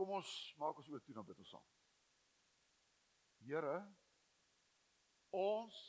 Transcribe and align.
Kom 0.00 0.14
ons 0.16 0.28
maak 0.56 0.78
ons 0.80 0.86
oortoe 0.88 1.12
dan 1.12 1.26
bid 1.28 1.40
ons 1.42 1.50
saam. 1.52 1.64
Here, 3.44 3.74
ons 5.36 5.80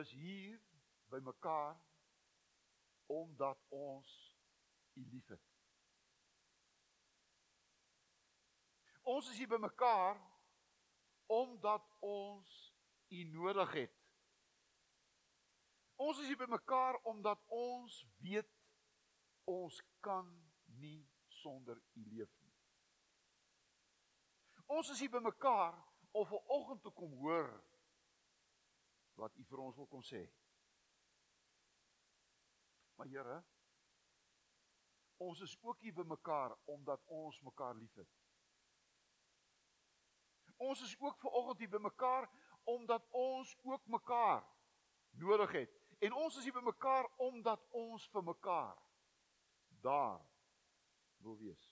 is 0.00 0.10
hier 0.18 0.56
by 1.12 1.20
mekaar 1.22 1.78
omdat 3.14 3.62
ons 3.70 4.16
U 4.98 5.04
liefhet. 5.12 5.46
Ons 9.14 9.30
is 9.30 9.38
hier 9.38 9.52
by 9.54 9.62
mekaar 9.62 10.18
omdat 11.30 11.86
ons 12.10 12.58
U 13.14 13.22
nodig 13.38 13.78
het. 13.84 13.96
Ons 15.94 16.24
is 16.24 16.34
hier 16.34 16.42
by 16.42 16.50
mekaar 16.50 16.98
omdat 17.14 17.46
ons 17.54 18.02
weet 18.26 18.50
ons 19.46 19.78
kan 20.02 20.26
nie 20.82 21.04
sonder 21.38 21.78
U 21.94 22.08
leef. 22.10 22.39
Ons 24.70 24.90
is 24.94 25.00
hier 25.02 25.10
by 25.10 25.18
mekaar 25.18 25.74
om 26.14 26.26
vanoggend 26.30 26.82
te 26.82 26.90
kom 26.94 27.14
hoor 27.18 27.48
wat 29.18 29.34
U 29.36 29.44
vir 29.48 29.62
ons 29.64 29.76
wil 29.76 29.88
kom 29.90 30.04
sê. 30.06 30.20
Maar 32.96 33.10
Here, 33.10 33.38
ons 35.26 35.42
is 35.44 35.56
ook 35.66 35.82
hier 35.82 35.96
by 35.96 36.06
mekaar 36.06 36.54
omdat 36.70 37.02
ons 37.10 37.40
mekaar 37.44 37.74
liefhet. 37.80 38.08
Ons 40.60 40.84
is 40.86 40.94
ook 41.00 41.18
vanoggend 41.18 41.64
hier 41.64 41.74
by 41.74 41.82
mekaar 41.88 42.28
omdat 42.70 43.04
ons 43.16 43.56
ook 43.66 43.86
mekaar 43.90 44.46
nodig 45.18 45.52
het. 45.58 45.76
En 45.98 46.14
ons 46.14 46.36
is 46.36 46.46
hier 46.46 46.54
by 46.56 46.64
mekaar 46.64 47.10
omdat 47.26 47.66
ons 47.74 48.06
vir 48.14 48.24
mekaar 48.30 48.78
daar 49.82 50.20
wil 51.24 51.38
wees. 51.40 51.69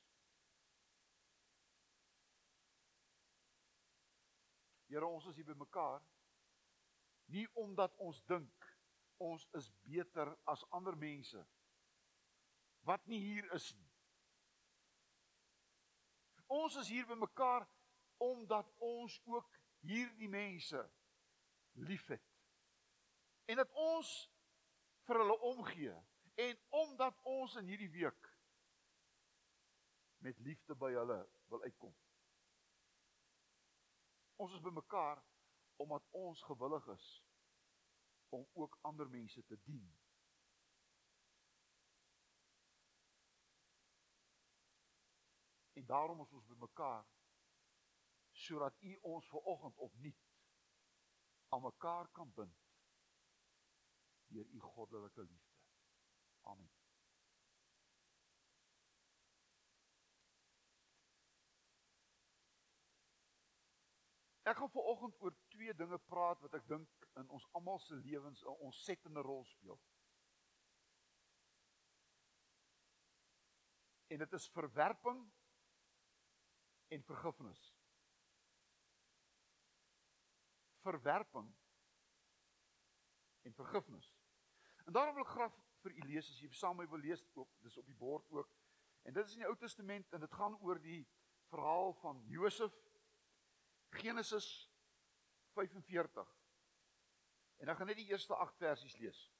Here, 4.89 5.07
ons 5.07 5.27
is 5.29 5.37
hier 5.37 5.49
by 5.49 5.57
mekaar 5.59 6.01
nie 7.29 7.45
omdat 7.61 7.93
ons 8.01 8.21
dink 8.29 8.69
ons 9.21 9.45
is 9.59 9.69
beter 9.85 10.31
as 10.49 10.65
ander 10.73 10.97
mense 10.97 11.41
wat 12.89 13.05
nie 13.11 13.19
hier 13.21 13.45
is 13.53 13.67
nie. 13.77 13.91
Ons 16.49 16.79
is 16.81 16.89
hier 16.89 17.05
by 17.09 17.19
mekaar 17.21 17.67
omdat 18.25 18.71
ons 18.81 19.19
ook 19.29 19.59
hierdie 19.85 20.31
mense 20.33 20.81
liefhet 21.91 22.25
en 23.53 23.61
dat 23.61 23.77
ons 23.85 24.15
vir 25.09 25.21
hulle 25.21 25.39
omgee 25.51 25.95
en 26.49 26.59
omdat 26.81 27.21
ons 27.29 27.59
in 27.61 27.69
hierdie 27.69 27.93
week 27.93 28.33
met 30.25 30.41
liefde 30.47 30.75
by 30.79 30.91
hulle 30.97 31.19
wil 31.53 31.63
uitkom. 31.63 31.95
Ons 34.39 34.55
is 34.55 34.61
bymekaar 34.63 35.23
omdat 35.83 36.05
ons 36.11 36.43
gewillig 36.43 36.87
is 36.95 37.07
om 38.29 38.47
ook 38.53 38.79
ander 38.91 39.11
mense 39.11 39.45
te 39.45 39.59
dien. 39.63 39.89
En 45.73 45.87
daarom 45.87 46.21
is 46.21 46.33
ons 46.33 46.47
bymekaar 46.47 47.07
sodat 48.33 48.81
U 48.81 48.95
ons 49.13 49.29
ver 49.29 49.51
oggend 49.55 49.77
opnuut 49.77 50.27
aan 51.49 51.63
mekaar 51.63 52.11
kan 52.11 52.33
bind 52.35 52.67
deur 54.29 54.47
u 54.47 54.61
goddelike 54.61 55.23
liefde. 55.23 55.57
Amen. 56.41 56.78
Ek 64.49 64.57
gaan 64.57 64.71
vanoggend 64.71 65.17
oor 65.21 65.35
twee 65.53 65.75
dinge 65.77 65.99
praat 66.09 66.41
wat 66.41 66.55
ek 66.57 66.69
dink 66.69 67.09
in 67.21 67.29
ons 67.37 67.45
almal 67.59 67.81
se 67.85 67.97
lewens 68.01 68.41
'n 68.45 68.61
ontsettende 68.69 69.21
rol 69.21 69.45
speel. 69.45 69.81
En 74.09 74.19
dit 74.19 74.33
is 74.33 74.49
verwerping 74.49 75.21
en 76.89 77.03
vergifnis. 77.03 77.77
Verwerping 80.81 81.53
en 83.43 83.55
vergifnis. 83.55 84.17
En 84.85 84.93
daarom 84.93 85.15
wil 85.15 85.25
ek 85.25 85.37
graag 85.37 85.61
vir 85.83 85.93
u 85.93 86.01
lees 86.09 86.31
as 86.31 86.41
jy 86.41 86.49
saam 86.57 86.77
met 86.77 86.87
my 86.87 86.91
wil 86.97 87.05
lees 87.05 87.25
ook, 87.35 87.51
dis 87.61 87.77
op 87.77 87.87
die 87.87 88.01
bord 88.01 88.31
ook. 88.31 88.57
En 89.03 89.13
dit 89.13 89.27
is 89.27 89.33
in 89.33 89.45
die 89.45 89.49
Ou 89.49 89.57
Testament 89.57 90.13
en 90.13 90.21
dit 90.21 90.33
gaan 90.33 90.57
oor 90.61 90.81
die 90.81 91.03
verhaal 91.53 91.93
van 92.01 92.25
Josef 92.29 92.88
Genesis 93.99 94.71
45. 95.53 96.37
En 97.57 97.67
dan 97.67 97.77
gaan 97.77 97.87
net 97.87 97.97
die 97.97 98.07
eerste 98.07 98.35
8 98.35 98.57
versies 98.57 98.97
lees. 98.97 99.33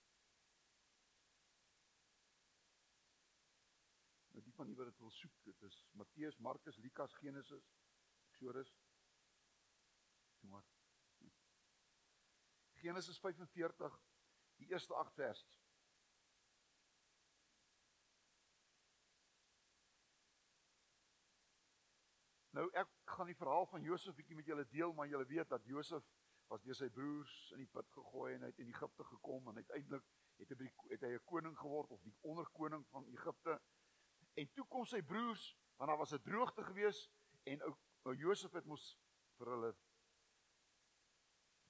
Nou 4.29 4.43
die 4.45 4.55
van 4.55 4.69
u 4.69 4.75
wat 4.75 4.87
dit 4.87 4.99
wil 4.99 5.11
soek, 5.11 5.43
dit 5.43 5.63
is 5.63 5.87
Matteus, 5.91 6.37
Markus, 6.37 6.77
Lukas, 6.77 7.15
Genesis, 7.15 7.71
Eksodus. 8.29 8.75
Toe 10.39 10.51
maar. 10.51 10.67
Genesis 12.73 13.19
45 13.19 14.01
die 14.57 14.69
eerste 14.69 14.95
8 14.95 15.15
versies. 15.15 15.68
Nou 22.59 22.67
ek 22.75 22.89
gaan 23.07 23.29
die 23.31 23.39
verhaal 23.39 23.69
van 23.71 23.85
Josef 23.87 24.17
bietjie 24.19 24.35
met 24.35 24.49
julle 24.51 24.65
deel, 24.73 24.91
maar 24.93 25.07
julle 25.07 25.27
weet 25.31 25.51
dat 25.53 25.67
Josef 25.71 26.03
was 26.51 26.63
deur 26.65 26.75
sy 26.75 26.89
broers 26.91 27.35
in 27.55 27.61
die 27.63 27.71
put 27.71 27.87
gegooi 27.95 28.33
en 28.35 28.43
hy 28.43 28.51
het 28.51 28.63
in 28.65 28.73
Egipte 28.73 29.07
gekom 29.07 29.47
en 29.53 29.61
uiteindelik 29.61 30.09
het 30.41 30.55
hy 30.57 30.71
het 30.91 31.05
hy 31.07 31.13
'n 31.15 31.23
koning 31.31 31.55
geword 31.59 31.95
of 31.95 32.03
die 32.03 32.17
onderkoning 32.33 32.83
van 32.91 33.07
Egipte. 33.15 33.61
En 34.35 34.51
toe 34.55 34.67
kom 34.67 34.85
sy 34.87 35.03
broers, 35.03 35.57
want 35.77 35.91
daar 35.91 35.99
was 35.99 36.15
'n 36.15 36.23
droogte 36.23 36.65
gewees 36.65 37.09
en 37.45 37.63
ou 37.63 37.75
ou 38.03 38.15
Josef 38.17 38.53
het 38.53 38.65
mos 38.65 38.99
vir 39.39 39.55
hulle 39.55 39.73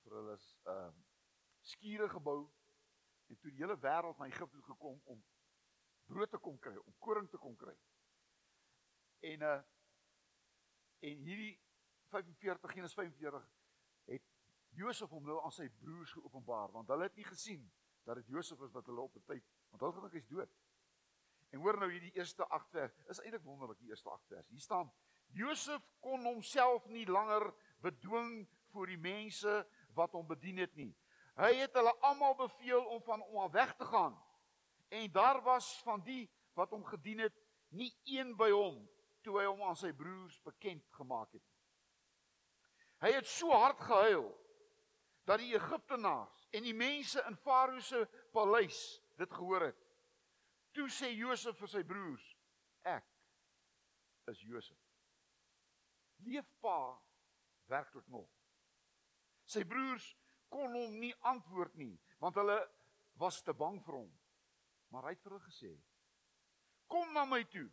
vir 0.02 0.12
hulle 0.12 0.36
ehm 0.64 0.88
uh, 0.88 0.92
skure 1.60 2.08
gebou 2.08 2.50
en 3.28 3.38
toe 3.38 3.50
die 3.50 3.60
hele 3.60 3.76
wêreld 3.76 4.18
na 4.18 4.26
Egipte 4.26 4.62
gekom 4.62 5.00
om 5.04 5.24
brood 6.06 6.30
te 6.30 6.38
kom 6.38 6.58
kry, 6.58 6.76
om 6.76 6.94
koring 6.98 7.28
te 7.28 7.36
kom 7.36 7.56
kry. 7.56 7.76
En 9.20 9.42
uh 9.42 9.62
en 11.00 11.24
hierdie 11.26 11.54
45 12.10 12.72
Genesis 12.72 12.94
45 12.94 13.48
het 14.04 14.24
Josef 14.78 15.10
hom 15.10 15.26
nou 15.26 15.38
aan 15.44 15.54
sy 15.54 15.68
broers 15.82 16.12
geopenbaar 16.16 16.72
want 16.74 16.88
hulle 16.92 17.08
het 17.08 17.18
nie 17.18 17.26
gesien 17.28 17.66
dat 18.08 18.20
dit 18.20 18.32
Josef 18.32 18.60
is 18.64 18.72
wat 18.72 18.86
hulle 18.88 19.04
op 19.04 19.16
'n 19.16 19.26
tyd 19.26 19.44
want 19.70 19.82
hulle 19.82 19.94
gedink 19.98 20.12
hy's 20.12 20.28
dood. 20.28 20.52
En 21.50 21.60
hoor 21.60 21.78
nou 21.80 21.90
hierdie 21.90 22.12
eerste 22.16 22.46
8 22.48 22.70
vers, 22.70 22.98
is 23.08 23.20
eintlik 23.20 23.44
wonderlik 23.44 23.78
die 23.78 23.88
eerste 23.88 24.10
8 24.10 24.26
vers. 24.26 24.48
Hier 24.48 24.60
staan 24.60 24.92
Josef 25.26 25.82
kon 26.00 26.24
homself 26.24 26.86
nie 26.86 27.06
langer 27.06 27.54
bedwing 27.80 28.48
voor 28.72 28.86
die 28.86 28.98
mense 28.98 29.66
wat 29.94 30.12
hom 30.12 30.26
bedien 30.26 30.58
het 30.58 30.74
nie. 30.76 30.94
Hy 31.36 31.54
het 31.54 31.74
hulle 31.74 31.94
almal 32.00 32.34
beveel 32.34 32.84
om 32.84 33.02
van 33.02 33.20
hom 33.20 33.44
af 33.44 33.52
weg 33.52 33.74
te 33.76 33.84
gaan. 33.84 34.16
En 34.88 35.12
daar 35.12 35.42
was 35.42 35.82
van 35.82 36.00
die 36.04 36.30
wat 36.54 36.70
hom 36.70 36.84
gedien 36.84 37.18
het, 37.18 37.34
nie 37.68 37.92
een 38.04 38.36
by 38.36 38.50
hom 38.50 38.88
toe 39.22 39.38
hy 39.40 39.46
hom 39.48 39.62
aan 39.66 39.78
sy 39.78 39.92
broers 39.96 40.38
bekend 40.46 40.84
gemaak 40.96 41.32
het. 41.36 41.44
Hy 43.02 43.12
het 43.14 43.26
so 43.30 43.54
hard 43.54 43.80
gehuil 43.80 44.28
dat 45.28 45.42
die 45.42 45.54
Egiptenaars 45.54 46.48
en 46.56 46.64
die 46.66 46.74
mense 46.74 47.22
in 47.28 47.36
Farao 47.36 47.80
se 47.84 48.00
paleis 48.34 48.80
dit 49.20 49.32
gehoor 49.34 49.68
het. 49.68 49.84
Toe 50.74 50.88
sê 50.92 51.10
Josef 51.14 51.58
vir 51.58 51.70
sy 51.70 51.82
broers: 51.86 52.24
"Ek 52.84 53.06
is 54.32 54.40
Josef." 54.40 54.78
Leef 56.26 56.48
pa 56.60 56.98
werklik 57.68 58.06
nog. 58.08 58.28
Sy 59.44 59.64
broers 59.64 60.16
kon 60.48 60.72
hom 60.72 60.98
nie 61.00 61.14
antwoord 61.28 61.76
nie, 61.76 61.94
want 62.18 62.36
hulle 62.40 62.58
was 63.20 63.42
te 63.42 63.52
bang 63.52 63.78
vir 63.84 64.00
hom. 64.00 64.10
Maar 64.92 65.08
hy 65.08 65.14
het 65.16 65.22
vir 65.22 65.36
hulle 65.36 65.48
gesê: 65.50 65.72
"Kom 66.86 67.12
na 67.12 67.24
my 67.24 67.44
toe." 67.44 67.68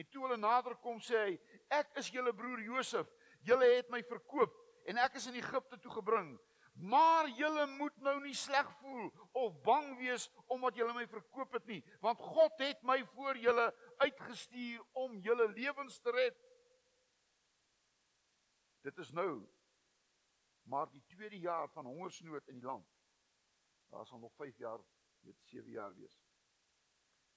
En 0.00 0.08
toe 0.08 0.22
hulle 0.24 0.38
nader 0.40 0.78
kom, 0.80 1.00
sê 1.04 1.18
hy: 1.26 1.32
"Ek 1.68 1.92
is 2.00 2.08
julle 2.08 2.32
broer 2.32 2.62
Josef. 2.64 3.08
Julle 3.44 3.66
het 3.74 3.90
my 3.92 4.00
verkoop 4.08 4.54
en 4.88 4.96
ek 4.96 5.18
is 5.20 5.26
in 5.28 5.36
Egipte 5.36 5.76
toe 5.80 5.92
gebring. 5.92 6.38
Maar 6.72 7.28
julle 7.36 7.66
moet 7.74 7.96
nou 8.00 8.14
nie 8.22 8.34
sleg 8.34 8.68
voel 8.80 9.10
of 9.36 9.58
bang 9.64 9.90
wees 9.98 10.30
omdat 10.46 10.78
julle 10.80 10.94
my 10.96 11.04
verkoop 11.06 11.52
het 11.58 11.66
nie, 11.68 11.82
want 12.00 12.20
God 12.20 12.62
het 12.64 12.80
my 12.82 13.02
voor 13.12 13.36
julle 13.36 13.66
uitgestuur 14.00 14.80
om 15.04 15.18
julle 15.20 15.48
lewens 15.52 16.00
te 16.00 16.14
red." 16.16 16.38
Dit 18.80 18.98
is 18.98 19.12
nou 19.12 19.44
maar 20.70 20.88
die 20.90 21.04
tweede 21.12 21.38
jaar 21.38 21.68
van 21.68 21.86
hongersnood 21.86 22.48
in 22.48 22.60
die 22.60 22.64
land. 22.64 22.86
Daar 23.90 24.06
sal 24.06 24.18
nog 24.18 24.32
5 24.34 24.56
jaar, 24.56 24.80
weet 25.20 25.40
7 25.42 25.70
jaar 25.70 25.94
wees. 25.94 26.20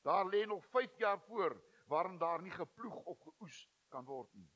Daar 0.03 0.29
lê 0.29 0.45
nog 0.45 0.65
5 0.65 0.97
jaar 0.97 1.19
voor 1.19 1.72
waarin 1.85 2.17
daar 2.17 2.41
nie 2.41 2.51
geploeg 2.51 2.95
of 2.95 3.19
geoes 3.19 3.69
kan 3.89 4.05
word 4.05 4.33
nie. 4.33 4.49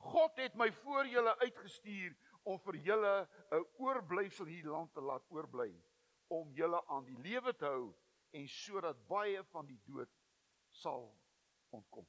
God 0.00 0.36
het 0.40 0.54
my 0.56 0.70
voor 0.72 1.06
julle 1.06 1.36
uitgestuur 1.38 2.16
om 2.42 2.58
vir 2.58 2.76
julle 2.76 3.28
'n 3.50 3.66
oorblyfsel 3.78 4.46
hier 4.46 4.66
land 4.66 4.92
te 4.92 5.00
laat 5.00 5.24
oorbly 5.28 5.72
om 6.28 6.52
julle 6.52 6.86
aan 6.86 7.04
die 7.04 7.18
lewe 7.18 7.52
te 7.56 7.64
hou 7.64 7.94
en 8.30 8.48
sodat 8.48 9.06
baie 9.06 9.44
van 9.44 9.66
die 9.66 9.80
dood 9.84 10.10
sal 10.70 11.10
ontkom. 11.70 12.06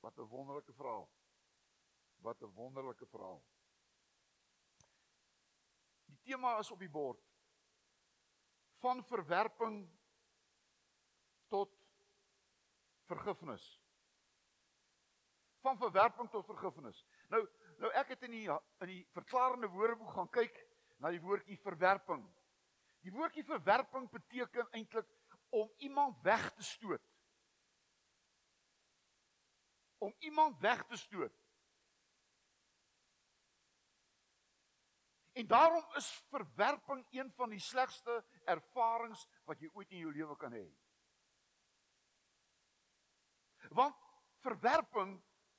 Wat 0.00 0.18
'n 0.18 0.28
wonderlike 0.28 0.72
verhaal. 0.72 1.08
Wat 2.16 2.42
'n 2.42 2.54
wonderlike 2.54 3.06
verhaal. 3.06 3.44
Die 6.06 6.18
tema 6.22 6.58
is 6.58 6.70
op 6.70 6.78
die 6.78 6.90
bord. 6.90 7.22
Van 8.80 9.04
verwerping 9.04 9.98
tot 11.48 11.79
vergifnis. 13.10 13.64
Van 15.64 15.78
verwerping 15.78 16.30
tot 16.30 16.46
vergifnis. 16.48 17.02
Nou 17.32 17.42
nou 17.80 17.90
ek 17.96 18.12
het 18.12 18.26
in 18.28 18.34
die 18.36 18.46
in 18.84 18.90
die 18.90 19.02
verklarende 19.16 19.68
woordeboek 19.72 20.12
gaan 20.16 20.28
kyk 20.32 20.56
na 21.00 21.12
die 21.12 21.22
woordjie 21.24 21.58
verwerping. 21.64 22.24
Die 23.04 23.12
woordjie 23.12 23.44
verwerping 23.48 24.08
beteken 24.12 24.68
eintlik 24.76 25.08
om 25.56 25.70
iemand 25.86 26.20
weg 26.22 26.50
te 26.54 26.64
stoot. 26.64 27.06
Om 29.98 30.14
iemand 30.18 30.60
weg 30.60 30.84
te 30.88 30.96
stoot. 30.96 31.32
En 35.32 35.46
daarom 35.46 35.84
is 35.96 36.10
verwerping 36.28 37.06
een 37.10 37.32
van 37.36 37.50
die 37.50 37.60
slegste 37.60 38.24
ervarings 38.44 39.26
wat 39.44 39.60
jy 39.60 39.70
ooit 39.72 39.90
in 39.90 40.04
jou 40.04 40.12
lewe 40.12 40.36
kan 40.36 40.52
hê. 40.52 40.66
Want 43.70 43.96
verwerping 44.42 45.14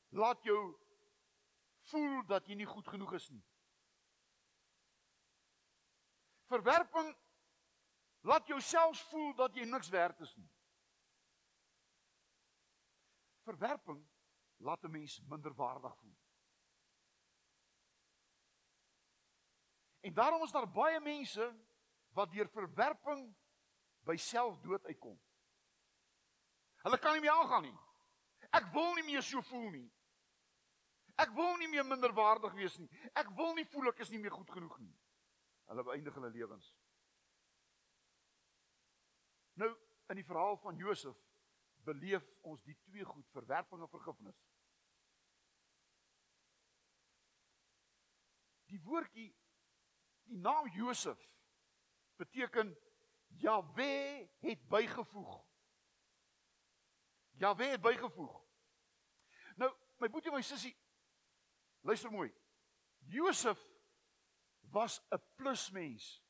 laat 0.10 0.44
jou 0.44 0.60
voel 1.92 2.26
dat 2.28 2.48
jy 2.48 2.58
nie 2.60 2.68
goed 2.68 2.88
genoeg 2.88 3.14
is 3.18 3.30
nie. 3.32 3.44
Verwerping 6.52 7.14
laat 8.28 8.48
jou 8.52 8.60
self 8.62 9.00
voel 9.10 9.32
dat 9.40 9.56
jy 9.56 9.66
niks 9.66 9.90
werd 9.90 10.20
is 10.20 10.34
nie. 10.36 10.50
Verwerping 13.48 14.02
laat 14.58 14.84
'n 14.84 14.92
mens 14.92 15.22
minderwaardig 15.22 15.96
voel. 15.98 16.18
En 20.02 20.14
daarom 20.14 20.44
is 20.44 20.52
daar 20.52 20.72
baie 20.72 21.00
mense 21.00 21.56
wat 22.10 22.32
deur 22.32 22.50
verwerping 22.50 23.36
by 24.04 24.16
selfdood 24.16 24.86
uitkom. 24.86 25.20
Hulle 26.82 26.98
kan 26.98 27.14
nie 27.14 27.22
meer 27.22 27.32
aangaan 27.32 27.62
nie. 27.62 27.78
Ek 28.52 28.68
wil 28.74 28.94
nie 28.98 29.08
meer 29.08 29.24
so 29.24 29.42
voel 29.48 29.70
nie. 29.72 29.88
Ek 31.22 31.32
wil 31.36 31.58
nie 31.62 31.70
meer 31.72 31.86
minderwaardig 31.88 32.54
wees 32.58 32.78
nie. 32.80 32.90
Ek 33.16 33.30
wil 33.38 33.54
nie 33.56 33.68
voel 33.72 33.92
ek 33.92 34.02
is 34.04 34.12
nie 34.12 34.22
meer 34.22 34.34
goed 34.36 34.50
genoeg 34.52 34.78
nie. 34.82 34.94
Hulle 35.72 35.86
beëindig 35.88 36.16
hulle 36.18 36.32
lewens. 36.34 36.72
Nou, 39.62 39.70
in 40.12 40.20
die 40.20 40.28
verhaal 40.28 40.58
van 40.64 40.80
Josef 40.80 41.18
beleef 41.86 42.26
ons 42.48 42.64
die 42.64 42.76
twee 42.86 43.06
goed, 43.06 43.28
verwerping 43.36 43.82
en 43.84 43.92
vergifnis. 43.92 44.38
Die 48.72 48.80
woordjie 48.84 49.30
die 50.32 50.40
naam 50.40 50.68
Josef 50.76 51.20
beteken 52.20 52.76
Jahwe 53.42 54.30
het 54.40 54.68
bygevoeg. 54.70 55.42
Jahwe 57.42 57.66
het 57.66 57.82
bygevoeg. 57.82 58.41
My 60.02 60.10
boetie 60.10 60.32
my 60.34 60.42
sussie, 60.42 60.74
luister 61.86 62.10
mooi. 62.10 62.32
Josef 63.06 63.60
was 64.74 65.00
'n 65.12 65.22
plusmens. 65.36 66.24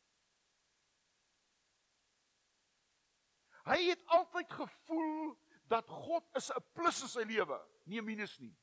Hy 3.63 3.77
het 3.88 4.06
altyd 4.06 4.51
gevoel 4.51 5.38
dat 5.68 5.88
God 5.88 6.27
is 6.35 6.50
'n 6.51 6.65
plus 6.73 7.01
in 7.01 7.07
sy 7.07 7.23
lewe, 7.23 7.59
nie 7.85 8.01
'n 8.01 8.06
minus 8.06 8.39
nie. 8.39 8.57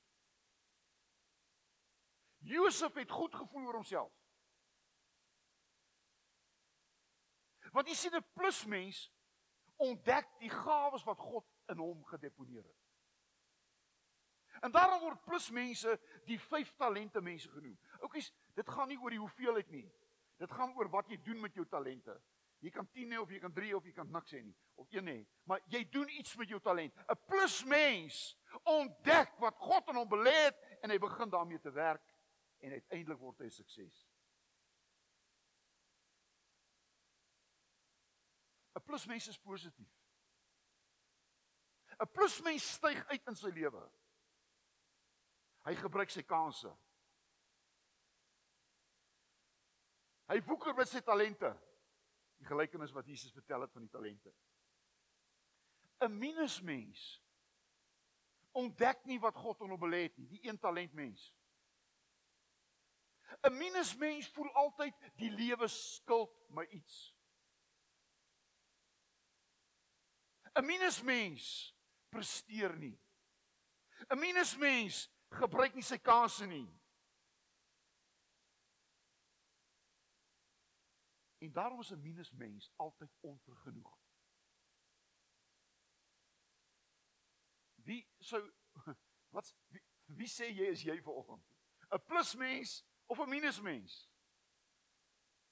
Josef 2.39 2.95
het 2.95 3.11
goed 3.11 3.35
gevoel 3.35 3.67
oor 3.67 3.75
homself. 3.75 4.13
Want 7.73 7.89
jy 7.89 7.95
sien 7.95 8.15
'n 8.15 8.33
plusmens 8.33 9.11
ontdek 9.77 10.29
die 10.39 10.51
gawes 10.51 11.05
wat 11.05 11.19
God 11.19 11.47
in 11.67 11.79
hom 11.79 12.05
gedeponeer 12.05 12.65
het. 12.65 12.88
En 14.63 14.73
daarom 14.73 15.01
word 15.01 15.25
plusmense 15.25 15.99
die 16.25 16.39
vyf 16.41 16.73
talente 16.77 17.21
mense 17.21 17.49
genoem. 17.49 17.79
Oukies, 18.01 18.33
dit 18.55 18.69
gaan 18.69 18.89
nie 18.89 18.99
oor 18.99 19.11
die 19.11 19.23
hoeveelheid 19.23 19.71
nie. 19.71 19.87
Dit 20.39 20.51
gaan 20.51 20.75
oor 20.77 20.91
wat 20.91 21.09
jy 21.11 21.19
doen 21.23 21.41
met 21.41 21.55
jou 21.55 21.67
talente. 21.67 22.15
Jy 22.59 22.71
kan 22.75 22.89
10 22.91 23.13
hê 23.15 23.19
of 23.23 23.31
jy 23.31 23.39
kan 23.39 23.53
3 23.55 23.75
of 23.77 23.85
jy 23.87 23.93
kan 23.95 24.09
niks 24.11 24.33
hê 24.35 24.43
nie 24.43 24.57
of 24.79 24.91
1 24.91 25.07
hê, 25.07 25.19
maar 25.47 25.63
jy 25.71 25.85
doen 25.91 26.09
iets 26.19 26.35
met 26.39 26.51
jou 26.51 26.59
talent. 26.63 26.95
'n 26.95 27.19
Plusmens 27.27 28.37
ontdek 28.65 29.39
wat 29.39 29.59
God 29.59 29.89
in 29.89 29.97
hom 29.97 30.09
belê 30.09 30.35
het 30.47 30.59
en 30.83 30.91
hy 30.91 30.99
begin 30.99 31.31
daarmee 31.31 31.61
te 31.61 31.71
werk 31.71 32.15
en 32.59 32.73
uiteindelik 32.73 33.19
word 33.19 33.39
hy 33.39 33.47
'n 33.47 33.51
sukses. 33.51 34.07
'n 38.75 38.85
Plusmens 38.85 39.29
is 39.29 39.39
positief. 39.39 39.95
'n 41.99 42.11
Plusmens 42.13 42.73
styg 42.73 43.07
uit 43.07 43.27
in 43.27 43.37
sy 43.37 43.51
lewe. 43.51 43.91
Hy 45.69 45.75
gebruik 45.77 46.09
sy 46.09 46.23
kansse. 46.25 46.71
Hy 50.29 50.39
woeker 50.49 50.77
met 50.77 50.89
sy 50.89 51.03
talente. 51.05 51.51
Die 52.41 52.49
gelykenis 52.49 52.95
wat 52.97 53.09
Jesus 53.09 53.35
vertel 53.37 53.67
het 53.67 53.73
van 53.75 53.85
die 53.85 53.93
talente. 53.93 54.33
'n 56.01 56.15
Minusmens 56.15 57.23
ontdek 58.55 59.05
nie 59.05 59.19
wat 59.21 59.35
God 59.35 59.61
in 59.61 59.73
hom 59.75 59.81
belê 59.81 60.05
het 60.07 60.17
nie, 60.19 60.29
die 60.31 60.49
een 60.49 60.59
talent 60.59 60.95
mens. 60.95 61.33
'n 63.43 63.57
Minusmens 63.59 64.29
voel 64.29 64.51
altyd 64.63 64.95
die 65.17 65.31
lewe 65.31 65.69
skuld 65.69 66.33
my 66.49 66.65
iets. 66.71 67.15
'n 70.55 70.65
Minusmens 70.65 71.75
presteer 72.09 72.77
nie. 72.77 72.97
'n 74.09 74.19
Minusmens 74.19 75.09
gebruik 75.29 75.75
nie 75.75 75.85
sy 75.85 75.99
kansse 75.99 76.47
nie. 76.47 76.67
En 81.39 81.53
daarom 81.53 81.81
is 81.81 81.91
'n 81.91 82.03
minusmens 82.03 82.73
altyd 82.77 83.17
onvergenoeg. 83.21 83.99
Wie 87.75 88.09
sou 88.19 88.53
wat 89.35 89.57
wie, 89.67 89.85
wie 90.05 90.29
sê 90.29 90.51
jy 90.51 90.67
is 90.71 90.83
jy 90.83 91.03
vanoggend? 91.03 91.45
'n 91.91 92.05
Plusmens 92.05 92.85
of 93.07 93.19
'n 93.19 93.29
minusmens? 93.29 94.11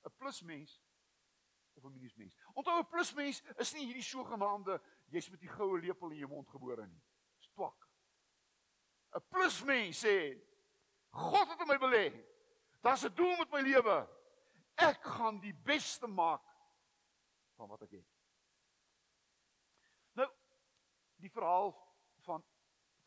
'n 0.02 0.16
Plusmens 0.16 0.82
of 1.72 1.84
'n 1.84 1.92
minusmens? 1.92 2.36
Onthou 2.52 2.78
'n 2.78 2.88
plusmens 2.88 3.42
is 3.56 3.72
nie 3.72 3.86
hierdie 3.86 4.02
sogenaamde 4.02 4.82
jy's 5.04 5.30
met 5.30 5.40
die 5.40 5.54
goue 5.54 5.80
lepel 5.80 6.10
in 6.10 6.18
jou 6.18 6.28
mond 6.28 6.48
gebore 6.48 6.86
nie. 6.86 7.02
'n 9.16 9.24
Plusmens 9.32 10.04
sê 10.04 10.36
God 11.10 11.48
het 11.48 11.60
in 11.60 11.70
my 11.70 11.78
belê. 11.80 12.06
Daar's 12.84 13.04
'n 13.04 13.14
doel 13.14 13.36
met 13.36 13.50
my 13.50 13.60
lewe. 13.60 13.98
Ek 14.74 15.02
gaan 15.02 15.40
die 15.40 15.54
beste 15.54 16.06
maak 16.06 16.44
van 17.56 17.68
wat 17.68 17.82
ek 17.82 17.90
het. 17.90 18.08
Nou 20.12 20.28
die 21.16 21.30
verhaal 21.30 21.72
van 22.28 22.44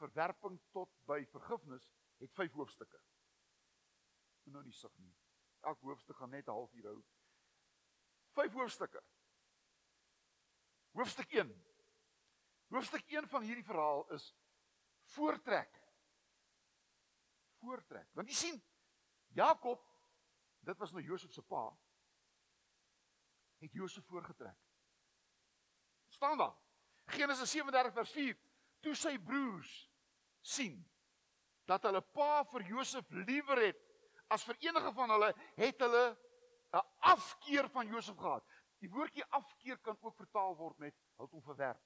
verwerping 0.02 0.58
tot 0.72 0.90
by 1.06 1.26
vergifnis 1.26 1.92
het 2.18 2.34
5 2.34 2.52
hoofstukke. 2.54 3.00
Nou 4.44 4.64
nie 4.64 4.74
sug 4.74 4.98
nie. 4.98 5.14
Elk 5.62 5.82
hoofstuk 5.82 6.18
gaan 6.18 6.30
net 6.30 6.48
'n 6.48 6.52
halfuur 6.52 6.86
hou. 6.86 7.04
5 8.34 8.54
hoofstukke. 8.54 9.04
Hoofstuk 10.92 11.32
1. 11.32 11.66
Hoofstuk 12.68 13.06
1 13.08 13.28
van 13.28 13.42
hierdie 13.42 13.66
verhaal 13.66 14.10
is 14.12 14.36
voortrek. 15.04 15.79
Voortrek. 17.60 18.08
Want 18.18 18.30
jy 18.32 18.36
sien 18.36 18.60
Jakob 19.38 19.84
dit 20.66 20.78
was 20.78 20.92
nou 20.92 21.04
Josef 21.04 21.32
se 21.34 21.42
pa 21.42 21.68
het 23.60 23.74
Josef 23.76 24.06
voorgetrek. 24.06 24.56
staan 26.08 26.38
daar. 26.38 26.56
Genesis 27.06 27.52
37 27.52 27.94
vers 27.94 28.12
4. 28.12 28.38
Toe 28.80 28.96
sy 28.96 29.18
broers 29.20 29.74
sien 30.42 30.80
dat 31.68 31.84
hulle 31.84 32.02
pa 32.02 32.44
vir 32.52 32.66
Josef 32.72 33.10
liewer 33.28 33.62
het 33.68 33.80
as 34.30 34.44
vir 34.46 34.58
enige 34.62 34.92
van 34.94 35.10
hulle, 35.10 35.30
het 35.58 35.80
hulle 35.82 36.18
'n 36.74 36.86
afkeer 37.00 37.70
van 37.70 37.88
Josef 37.88 38.18
gehad. 38.18 38.46
Die 38.80 38.90
woordjie 38.90 39.26
afkeer 39.26 39.78
kan 39.78 39.98
ook 40.02 40.16
vertaal 40.16 40.56
word 40.56 40.78
met 40.78 40.94
hulle 40.94 41.28
het 41.28 41.32
hom 41.32 41.44
verwerp. 41.44 41.82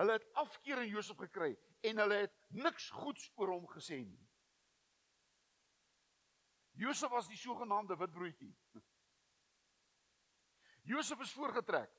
Hulle 0.00 0.16
het 0.16 0.26
afkeer 0.40 0.80
in 0.80 0.94
Josef 0.94 1.18
gekry 1.20 1.50
en 1.84 1.98
hulle 2.00 2.22
het 2.22 2.36
niks 2.56 2.88
goeds 3.02 3.26
oor 3.36 3.52
hom 3.52 3.66
gesê 3.68 3.98
nie. 4.00 4.22
Josef 6.80 7.12
was 7.12 7.28
die 7.28 7.36
sogenaamde 7.36 7.98
witbroodjie. 8.00 8.54
Josef 10.88 11.20
is 11.20 11.34
voorgetrek 11.36 11.92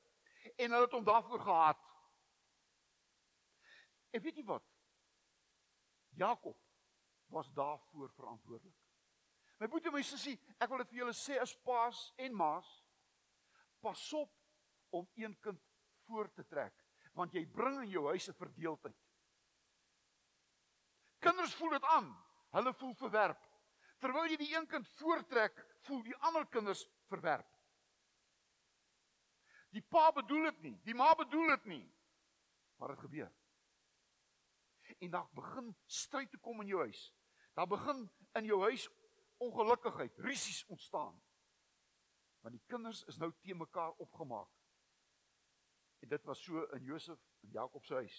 en 0.56 0.74
hulle 0.74 0.88
het 0.88 0.98
hom 0.98 1.06
daarvoor 1.06 1.46
gehaat. 1.46 1.86
En 4.10 4.22
weet 4.26 4.42
jy 4.42 4.44
wat? 4.50 4.66
Jakob 6.18 6.58
was 7.30 7.52
daarvoor 7.54 8.10
verantwoordelik. 8.18 8.76
My 9.62 9.68
boetie 9.70 9.92
en 9.92 9.94
my 9.94 10.02
sussie, 10.02 10.34
ek 10.58 10.72
wil 10.72 10.82
dit 10.82 10.90
vir 10.90 11.04
julle 11.04 11.14
sê 11.14 11.38
as 11.38 11.54
paas 11.62 12.08
en 12.18 12.34
maas, 12.34 12.66
pas 13.78 14.02
op 14.18 14.34
om 14.90 15.06
een 15.14 15.38
kind 15.38 15.62
voor 16.08 16.32
te 16.34 16.42
trek, 16.50 16.81
want 17.12 17.32
jy 17.32 17.44
bring 17.46 17.82
in 17.82 17.90
jou 17.90 18.06
huis 18.08 18.28
'n 18.28 18.34
verdeeldheid. 18.34 18.98
Kinders 21.18 21.54
voel 21.54 21.70
dit 21.70 21.82
aan. 21.82 22.10
Hulle 22.50 22.74
voel 22.74 22.94
verwerp. 22.94 23.42
Terwyl 23.98 24.30
jy 24.30 24.36
die 24.36 24.54
een 24.56 24.66
kind 24.66 24.88
voortrek, 24.98 25.54
voel 25.86 26.02
die 26.02 26.16
ander 26.16 26.46
kinders 26.46 26.82
verwerp. 27.06 27.48
Die 29.72 29.82
pa 29.82 30.10
bedoel 30.12 30.50
dit 30.50 30.62
nie, 30.62 30.74
die 30.84 30.94
ma 30.94 31.14
bedoel 31.14 31.54
dit 31.54 31.64
nie. 31.64 31.84
Maar 32.76 32.88
dit 32.88 32.98
gebeur. 32.98 33.32
En 34.98 35.10
dan 35.10 35.28
begin 35.32 35.76
stryd 35.86 36.30
te 36.30 36.38
kom 36.38 36.60
in 36.60 36.66
jou 36.66 36.80
huis. 36.80 37.14
Daar 37.54 37.66
begin 37.66 38.10
in 38.32 38.44
jou 38.44 38.60
huis 38.62 38.88
ongelukkigheid, 39.36 40.18
risies 40.18 40.64
ontstaan. 40.66 41.22
Want 42.40 42.54
die 42.54 42.64
kinders 42.66 43.04
is 43.04 43.16
nou 43.16 43.32
te 43.40 43.54
mekaar 43.54 43.94
opgemaak. 44.02 44.50
En 46.02 46.08
dit 46.08 46.24
was 46.24 46.42
so 46.42 46.64
in 46.64 46.84
Josef 46.84 47.18
en 47.40 47.50
Jakob 47.50 47.84
se 47.84 47.94
huis. 47.94 48.18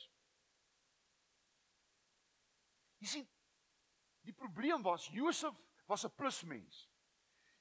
Jy 3.03 3.09
sien, 3.11 3.25
die 4.23 4.35
probleem 4.35 4.83
was 4.85 5.09
Josef 5.11 5.57
was 5.91 6.05
'n 6.07 6.15
plusmens. 6.15 6.87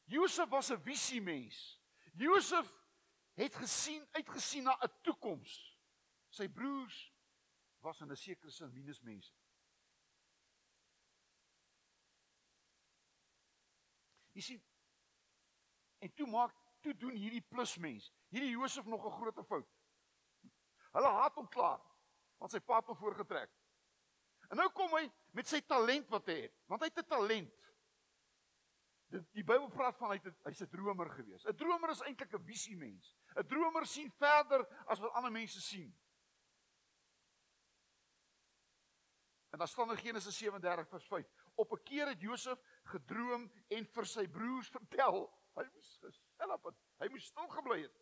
Josef 0.06 0.48
was 0.48 0.70
'n 0.70 0.82
visie 0.82 1.20
mens. 1.20 1.80
Josef 2.14 2.70
het 3.34 3.54
gesien 3.54 4.06
uitgesien 4.10 4.64
na 4.64 4.76
'n 4.78 4.92
toekoms. 5.02 5.78
Sy 6.28 6.48
broers 6.48 7.12
was 7.80 8.00
in 8.00 8.10
'n 8.10 8.16
sekere 8.16 8.50
sin 8.50 8.72
minusmense. 8.72 9.32
Jy 14.32 14.40
sien 14.40 14.62
en 15.98 16.14
toe 16.14 16.26
maak 16.26 16.54
toe 16.80 16.96
doen 16.96 17.14
hierdie 17.14 17.44
plusmens, 17.48 18.12
hierdie 18.28 18.50
Josef 18.50 18.84
nog 18.84 19.04
'n 19.06 19.10
groot 19.10 19.46
fout. 19.46 19.68
Hulle 20.92 21.08
haat 21.08 21.34
hom 21.40 21.48
klaar 21.48 21.80
want 22.42 22.50
sy 22.50 22.58
pa 22.58 22.80
het 22.80 22.88
hom 22.90 22.98
voorgetrek. 22.98 23.50
En 24.50 24.58
nou 24.58 24.66
kom 24.74 24.90
hy 24.98 25.04
met 25.36 25.46
sy 25.46 25.60
talent 25.62 26.08
wat 26.10 26.26
hy 26.26 26.40
het, 26.40 26.54
want 26.66 26.82
hy 26.82 26.88
het 26.90 26.98
'n 26.98 27.08
talent. 27.08 27.68
Die, 29.12 29.20
die 29.36 29.44
Bybel 29.44 29.68
praat 29.70 29.96
van 29.96 30.10
hy 30.10 30.18
het 30.18 30.34
hy's 30.48 30.62
'n 30.62 30.70
dromer 30.72 31.08
gewees. 31.10 31.46
'n 31.46 31.56
Dromer 31.56 31.90
is 31.90 32.02
eintlik 32.02 32.34
'n 32.34 32.44
visie 32.44 32.76
mens. 32.76 33.14
'n 33.36 33.46
Dromer 33.46 33.86
sien 33.86 34.10
verder 34.10 34.66
as 34.86 34.98
wat 34.98 35.12
ander 35.12 35.30
mense 35.32 35.60
sien. 35.60 35.94
En 39.52 39.58
dan 39.58 39.68
staan 39.68 39.90
in 39.90 39.96
Genesis 39.96 40.38
37 40.38 40.88
vers 40.88 41.06
5. 41.06 41.26
Op 41.54 41.72
'n 41.72 41.82
keer 41.82 42.08
het 42.08 42.20
Josef 42.20 42.58
gedroom 42.84 43.52
en 43.68 43.86
vir 43.86 44.06
sy 44.06 44.28
broers 44.28 44.68
vertel. 44.68 45.30
Hy 45.54 45.64
moes 45.72 45.98
gestelp 46.00 46.64
het. 46.64 46.74
Hy 46.98 47.08
moes 47.08 47.24
stil 47.24 47.48
gebly 47.48 47.82
het. 47.82 47.96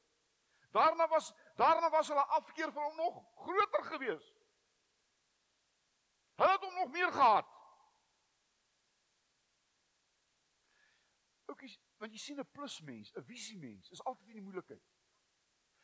Daarna 0.70 1.08
was 1.08 1.34
daarna 1.54 1.90
was 1.90 2.08
hulle 2.08 2.24
afkeer 2.24 2.72
van 2.72 2.82
hom 2.82 2.96
nog 2.96 3.24
groter 3.34 3.84
gewees. 3.84 4.34
Hulle 6.34 6.50
het 6.50 6.60
hom 6.64 6.74
nog 6.74 6.90
meer 6.90 7.12
gehaat. 7.12 7.58
Oukies, 11.44 11.80
want 11.96 12.12
jy 12.12 12.18
sien 12.18 12.38
'n 12.40 12.50
plusmens, 12.50 13.12
'n 13.16 13.22
visiemens 13.22 13.90
is 13.90 14.04
altyd 14.04 14.28
in 14.28 14.34
die 14.34 14.42
moeilikheid. 14.42 14.82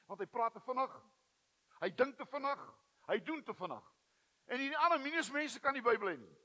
Want 0.06 0.20
hy 0.20 0.26
praat 0.26 0.52
te 0.52 0.60
vinnig. 0.60 1.02
Hy 1.78 1.94
dink 1.94 2.16
te 2.16 2.26
vinnig. 2.26 2.74
Hy 3.06 3.22
doen 3.22 3.42
te 3.42 3.54
vinnig. 3.54 3.94
En 4.44 4.58
hierdie 4.58 4.78
ander 4.78 5.00
minusmense 5.00 5.60
kan 5.60 5.72
nie 5.72 5.82
Bybel 5.82 6.16
nie. 6.16 6.36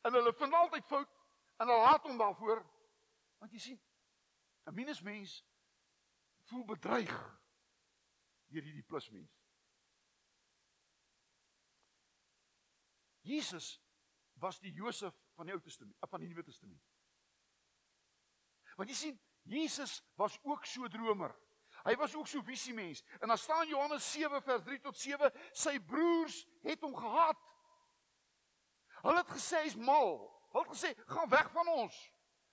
En 0.00 0.12
hulle 0.12 0.32
vind 0.32 0.52
altyd 0.52 0.86
fout 0.86 1.08
en 1.56 1.68
hulle 1.68 1.86
haat 1.86 2.02
hom 2.02 2.18
daarvoor. 2.18 2.66
Want 3.38 3.52
jy 3.52 3.58
sien, 3.58 3.82
'n 4.66 4.74
minusmens 4.74 5.44
voel 6.42 6.64
bedreig 6.64 7.41
deur 8.52 8.66
hierdie 8.66 8.86
plusmens. 8.86 9.32
Jesus 13.22 13.80
was 14.42 14.58
die 14.60 14.72
Josef 14.74 15.14
van 15.36 15.46
die 15.46 15.54
Ou 15.54 15.60
Testament, 15.62 15.96
van 16.10 16.20
die 16.20 16.28
Nuwe 16.28 16.42
Testament. 16.46 16.82
Want 18.76 18.90
jy 18.90 18.96
sien, 18.96 19.20
Jesus 19.42 20.00
was 20.18 20.38
ook 20.42 20.66
so 20.66 20.88
dromer. 20.90 21.34
Hy 21.82 21.94
was 21.98 22.14
ook 22.14 22.28
so 22.30 22.42
visiemens. 22.46 23.02
En 23.20 23.28
dan 23.28 23.38
staan 23.38 23.68
Johannes 23.68 24.12
7 24.12 24.42
vers 24.42 24.62
3 24.64 24.80
tot 24.80 24.98
7, 24.98 25.32
sy 25.52 25.78
broers 25.80 26.42
het 26.62 26.82
hom 26.82 26.94
gehaat. 26.96 27.38
Hulle 29.02 29.22
het 29.22 29.32
gesê 29.34 29.64
hy's 29.64 29.78
mal. 29.78 30.20
Hulle 30.52 30.68
het 30.68 30.74
gesê, 30.76 30.92
"Gaan 31.06 31.28
weg 31.28 31.50
van 31.50 31.68
ons. 31.68 32.12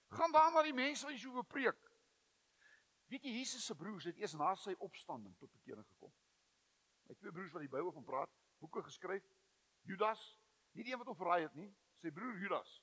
Gaan 0.10 0.32
waar 0.32 0.52
na 0.52 0.64
die 0.64 0.74
mense 0.74 1.06
wat 1.06 1.14
jy 1.14 1.20
so 1.20 1.34
bepreek." 1.34 1.89
Weet 3.10 3.26
jy 3.26 3.32
Jesus 3.40 3.66
se 3.66 3.76
broers 3.76 4.06
het 4.06 4.18
eers 4.22 4.36
na 4.38 4.52
sy 4.56 4.76
opstanding 4.86 5.34
tot 5.38 5.52
bekering 5.52 5.86
gekom. 5.88 6.12
Hy 7.10 7.16
twee 7.18 7.34
broers 7.34 7.56
wat 7.56 7.64
die 7.66 7.72
Bybel 7.72 7.90
van 7.96 8.06
praat, 8.06 8.34
boeke 8.62 8.84
geskryf. 8.86 9.26
Judas, 9.90 10.22
nie 10.78 10.86
die 10.86 10.94
een 10.94 11.02
wat 11.02 11.10
hom 11.10 11.18
verraai 11.18 11.48
het 11.48 11.56
nie, 11.58 11.72
sy 12.04 12.12
broer 12.14 12.38
Judas, 12.38 12.76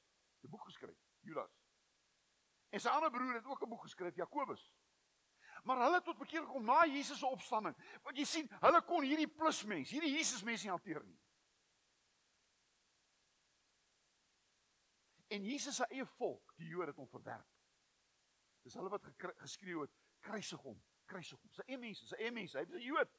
'n 0.43 0.51
boek 0.51 0.65
geskryf, 0.67 0.99
Judas. 1.23 1.55
En 2.75 2.81
sy 2.81 2.89
ander 2.91 3.11
broer 3.11 3.35
het 3.35 3.47
ook 3.47 3.63
'n 3.63 3.69
boek 3.69 3.83
geskryf, 3.83 4.17
Jakobus. 4.17 4.73
Maar 5.65 5.79
hulle 5.83 5.95
het 5.95 6.05
tot 6.05 6.19
bekering 6.19 6.47
gekom 6.47 6.65
na 6.65 6.87
Jesus 6.87 7.19
se 7.19 7.27
opstanding. 7.27 7.77
Want 8.03 8.17
jy 8.17 8.25
sien, 8.25 8.51
hulle 8.61 8.83
kon 8.83 9.03
hierdie 9.03 9.29
plusmens, 9.29 9.91
hierdie 9.91 10.13
Jesus 10.13 10.43
mens 10.43 10.63
nie 10.63 10.71
hanteer 10.71 11.05
nie. 11.05 11.21
En 15.27 15.45
Jesus 15.45 15.77
se 15.77 15.87
eie 15.91 16.07
volk, 16.07 16.53
die 16.57 16.69
Jode 16.69 16.87
het 16.87 16.97
hom 16.97 17.09
verwerp. 17.09 17.49
Dis 18.63 18.75
hulle 18.75 18.91
wat 18.91 19.09
geskreeu 19.37 19.81
het, 19.81 19.95
kruisig 20.27 20.65
hom, 20.67 20.81
kruisig 21.11 21.39
hom. 21.39 21.53
Sy 21.55 21.67
eie 21.69 21.79
mense, 21.81 22.09
sy 22.11 22.19
eie 22.21 22.35
mense, 22.35 22.59
hy 22.59 22.65
was 22.67 22.81
'n 22.81 22.87
Jood. 22.87 23.15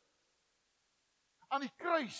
Aan 1.48 1.64
die 1.64 1.76
kruis 1.80 2.20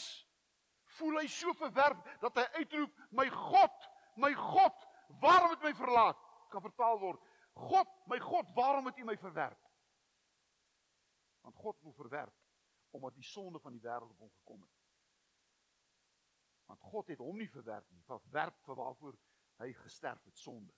voel 0.98 1.20
hy 1.20 1.28
so 1.28 1.54
verwerp 1.54 2.06
dat 2.22 2.40
hy 2.40 2.46
uitroep, 2.62 2.94
"My 3.12 3.30
God, 3.30 3.90
my 4.16 4.34
God, 4.34 4.88
waarom 5.20 5.52
het 5.52 5.64
my 5.64 5.74
verlaat?" 5.74 6.28
kan 6.50 6.62
vertaal 6.62 7.00
word. 7.00 7.22
God, 7.54 7.88
my 8.06 8.20
God, 8.20 8.52
waarom 8.56 8.86
het 8.86 8.98
U 8.98 9.04
my 9.04 9.18
verwerp? 9.18 9.64
Want 11.42 11.56
God 11.56 11.82
wil 11.82 11.94
verwerp 11.94 12.36
omdat 12.90 13.14
die 13.14 13.24
sonde 13.24 13.60
van 13.60 13.76
die 13.76 13.82
wêreld 13.84 14.10
op 14.10 14.20
hom 14.24 14.30
gekom 14.32 14.62
het. 14.62 14.76
Want 16.66 16.82
God 16.82 17.10
het 17.12 17.20
hom 17.22 17.38
nie 17.38 17.50
verwerp 17.52 17.86
nie, 17.92 18.02
verwerp 18.08 18.56
vir 18.66 18.80
waarvoor 18.80 19.18
hy 19.62 19.68
gesterf 19.84 20.24
het, 20.26 20.40
sonde. 20.40 20.74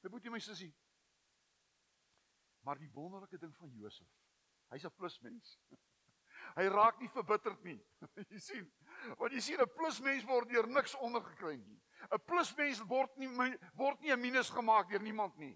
Dit 0.00 0.14
moet 0.14 0.24
jy 0.24 0.32
my 0.32 0.40
sussie. 0.40 0.70
Maar 2.66 2.78
die 2.82 2.90
wonderlike 2.90 3.38
ding 3.38 3.52
van 3.56 3.70
Josef, 3.78 4.08
hy's 4.74 4.84
'n 4.84 4.94
plusmens. 4.98 5.58
Hy 6.58 6.64
raak 6.72 6.98
nie 6.98 7.10
verbitterd 7.14 7.62
nie. 7.62 7.78
Jy 8.32 8.40
sien, 8.42 8.66
want 9.20 9.32
jy 9.32 9.40
sien 9.40 9.60
'n 9.62 9.74
plusmens 9.76 10.26
word 10.26 10.50
deur 10.50 10.66
niks 10.66 10.96
ondergekry 10.98 11.56
nie. 11.60 11.78
'n 12.10 12.22
Plusmens 12.26 12.82
word 12.90 13.14
nie 13.22 13.30
word 13.78 14.00
nie 14.00 14.12
'n 14.12 14.20
minus 14.20 14.50
gemaak 14.50 14.90
deur 14.90 15.02
niemand 15.02 15.38
nie. 15.38 15.54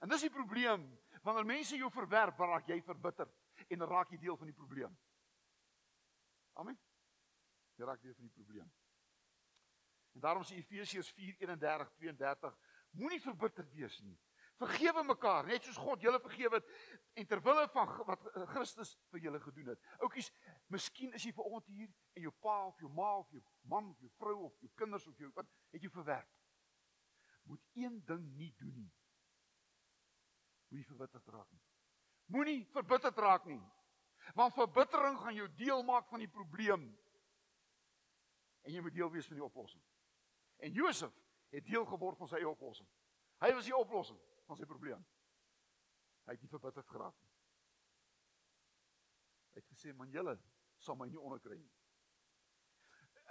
En 0.00 0.08
dis 0.08 0.24
die 0.24 0.32
probleem. 0.32 0.88
Wanneer 1.24 1.46
mense 1.46 1.76
jou 1.76 1.90
verwerp, 1.90 2.38
raak 2.38 2.66
jy 2.68 2.82
verbitterd 2.82 3.32
en 3.68 3.86
raak 3.88 4.10
jy 4.10 4.18
deel 4.18 4.36
van 4.36 4.46
die 4.46 4.56
probleem. 4.56 4.96
Amen. 6.60 6.76
Jy 7.76 7.84
raak 7.84 8.02
deel 8.02 8.14
van 8.14 8.24
die 8.24 8.36
probleem. 8.36 8.72
En 10.14 10.20
daarom 10.20 10.44
sê 10.44 10.56
Efesiërs 10.56 11.12
4:31-32, 11.12 12.56
moenie 12.90 13.20
verbitterd 13.20 13.72
wees 13.72 14.00
nie. 14.00 14.18
Vergewe 14.58 15.02
mekaar, 15.02 15.46
net 15.50 15.64
soos 15.66 15.78
God 15.82 16.02
julle 16.04 16.20
vergewe 16.22 16.60
het 16.60 16.68
en 17.18 17.26
ter 17.26 17.40
wille 17.42 17.64
van 17.74 17.90
wat 18.06 18.26
Christus 18.52 18.92
vir 19.10 19.24
julle 19.26 19.40
gedoen 19.42 19.72
het. 19.72 19.86
Oukies, 19.98 20.30
miskien 20.70 21.14
is 21.18 21.24
jy 21.26 21.32
vanoggend 21.34 21.72
hier 21.74 21.90
en 22.14 22.22
jou 22.22 22.32
pa 22.44 22.54
of 22.68 22.78
jou 22.78 22.90
ma 22.94 23.08
of 23.18 23.32
jou 23.34 23.42
man 23.70 23.88
of 23.90 24.02
jou 24.02 24.10
vrou 24.20 24.36
of 24.46 24.60
jou 24.62 24.70
kinders 24.78 25.06
of 25.10 25.18
jou 25.18 25.30
wat 25.34 25.48
het 25.74 25.82
jou 25.82 25.90
verwerp. 25.90 26.30
Moet 27.50 27.64
een 27.74 27.96
ding 28.06 28.28
nie 28.38 28.52
doen 28.58 28.76
nie. 28.78 28.92
Moenie 30.70 30.86
verbitterd 30.86 31.26
raak 31.34 31.50
nie. 31.50 31.64
Moenie 32.34 32.60
verbitterd 32.72 33.18
raak 33.18 33.48
nie. 33.50 33.60
Want 34.38 34.54
verbittering 34.54 35.18
gaan 35.20 35.34
jou 35.34 35.48
deel 35.58 35.82
maak 35.82 36.06
van 36.08 36.22
die 36.22 36.30
probleem. 36.30 36.86
En 38.64 38.72
jy 38.72 38.80
moet 38.80 38.94
deel 38.94 39.10
wees 39.12 39.26
van 39.26 39.36
die 39.36 39.44
oplossing. 39.44 39.82
En 40.62 40.72
Josef 40.72 41.12
het 41.50 41.66
deel 41.66 41.84
geword 41.90 42.22
van 42.22 42.30
sy 42.30 42.38
eie 42.38 42.48
oplossing. 42.48 42.88
Hy 43.42 43.50
was 43.52 43.66
die 43.68 43.76
oplossing 43.76 44.18
van 44.46 44.56
sy 44.56 44.66
probleem. 44.68 45.04
Hy 46.24 46.32
het 46.32 46.40
nie 46.40 46.50
verbitterd 46.50 46.88
geraak 46.88 47.16
nie. 47.20 47.30
Hy 49.54 49.60
het 49.60 49.70
gesê, 49.70 49.94
"Man 49.94 50.10
julle, 50.10 50.38
sal 50.78 50.96
my 50.96 51.08
nie 51.08 51.20
onderkry 51.20 51.58
nie. 51.58 51.72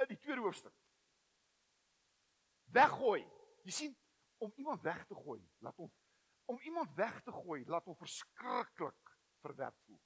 In 0.04 0.08
die 0.08 0.18
tweede 0.18 0.42
hoofstuk. 0.42 0.74
Weggooi. 2.74 3.22
Jy 3.64 3.72
sien, 3.72 3.98
om 4.38 4.54
iemand 4.56 4.82
weg 4.82 5.06
te 5.08 5.16
gooi, 5.16 5.42
laat 5.60 5.78
hom 5.78 5.92
om 6.46 6.60
iemand 6.60 6.92
weg 6.96 7.22
te 7.24 7.32
gooi, 7.32 7.62
laat 7.72 7.86
hom 7.88 7.96
verskriklik 7.96 9.12
verwerp 9.40 9.78
voel. 9.86 10.02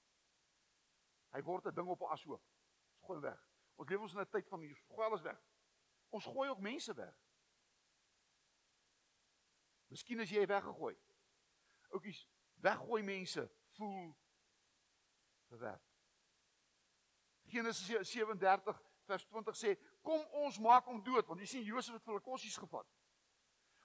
Hy 1.34 1.42
word 1.42 1.66
'n 1.66 1.76
ding 1.76 1.88
op 1.90 2.02
'n 2.02 2.12
ashoof. 2.14 2.44
Ons 2.94 3.06
gooi 3.08 3.18
hom 3.18 3.26
weg. 3.26 3.42
Ons 3.76 3.90
leef 3.90 4.00
ons 4.00 4.14
in 4.14 4.20
'n 4.20 4.30
tyd 4.30 4.48
van 4.48 4.60
hier, 4.60 4.78
gooi 4.88 5.06
alles 5.08 5.22
weg. 5.22 5.42
Ons 6.10 6.26
gooi 6.26 6.50
ook 6.50 6.60
mense 6.60 6.94
weg. 6.94 7.16
Miskien 9.88 10.20
as 10.20 10.32
jy 10.32 10.46
weggegooi. 10.48 10.96
Oukies, 11.96 12.24
weggooi 12.64 13.04
mense 13.04 13.46
voel 13.78 14.16
verwerp. 15.48 15.84
Genesis 17.48 18.10
37 18.12 18.82
vers 19.08 19.26
20 19.26 19.56
sê, 19.56 19.78
"Kom 20.02 20.26
ons 20.32 20.60
maak 20.60 20.86
hom 20.86 21.04
dood," 21.04 21.28
want 21.28 21.40
jy 21.40 21.46
sien 21.46 21.64
Josef 21.64 21.94
het 21.94 22.04
vir 22.04 22.14
hulle 22.14 22.24
kossies 22.24 22.58
gevat. 22.58 22.88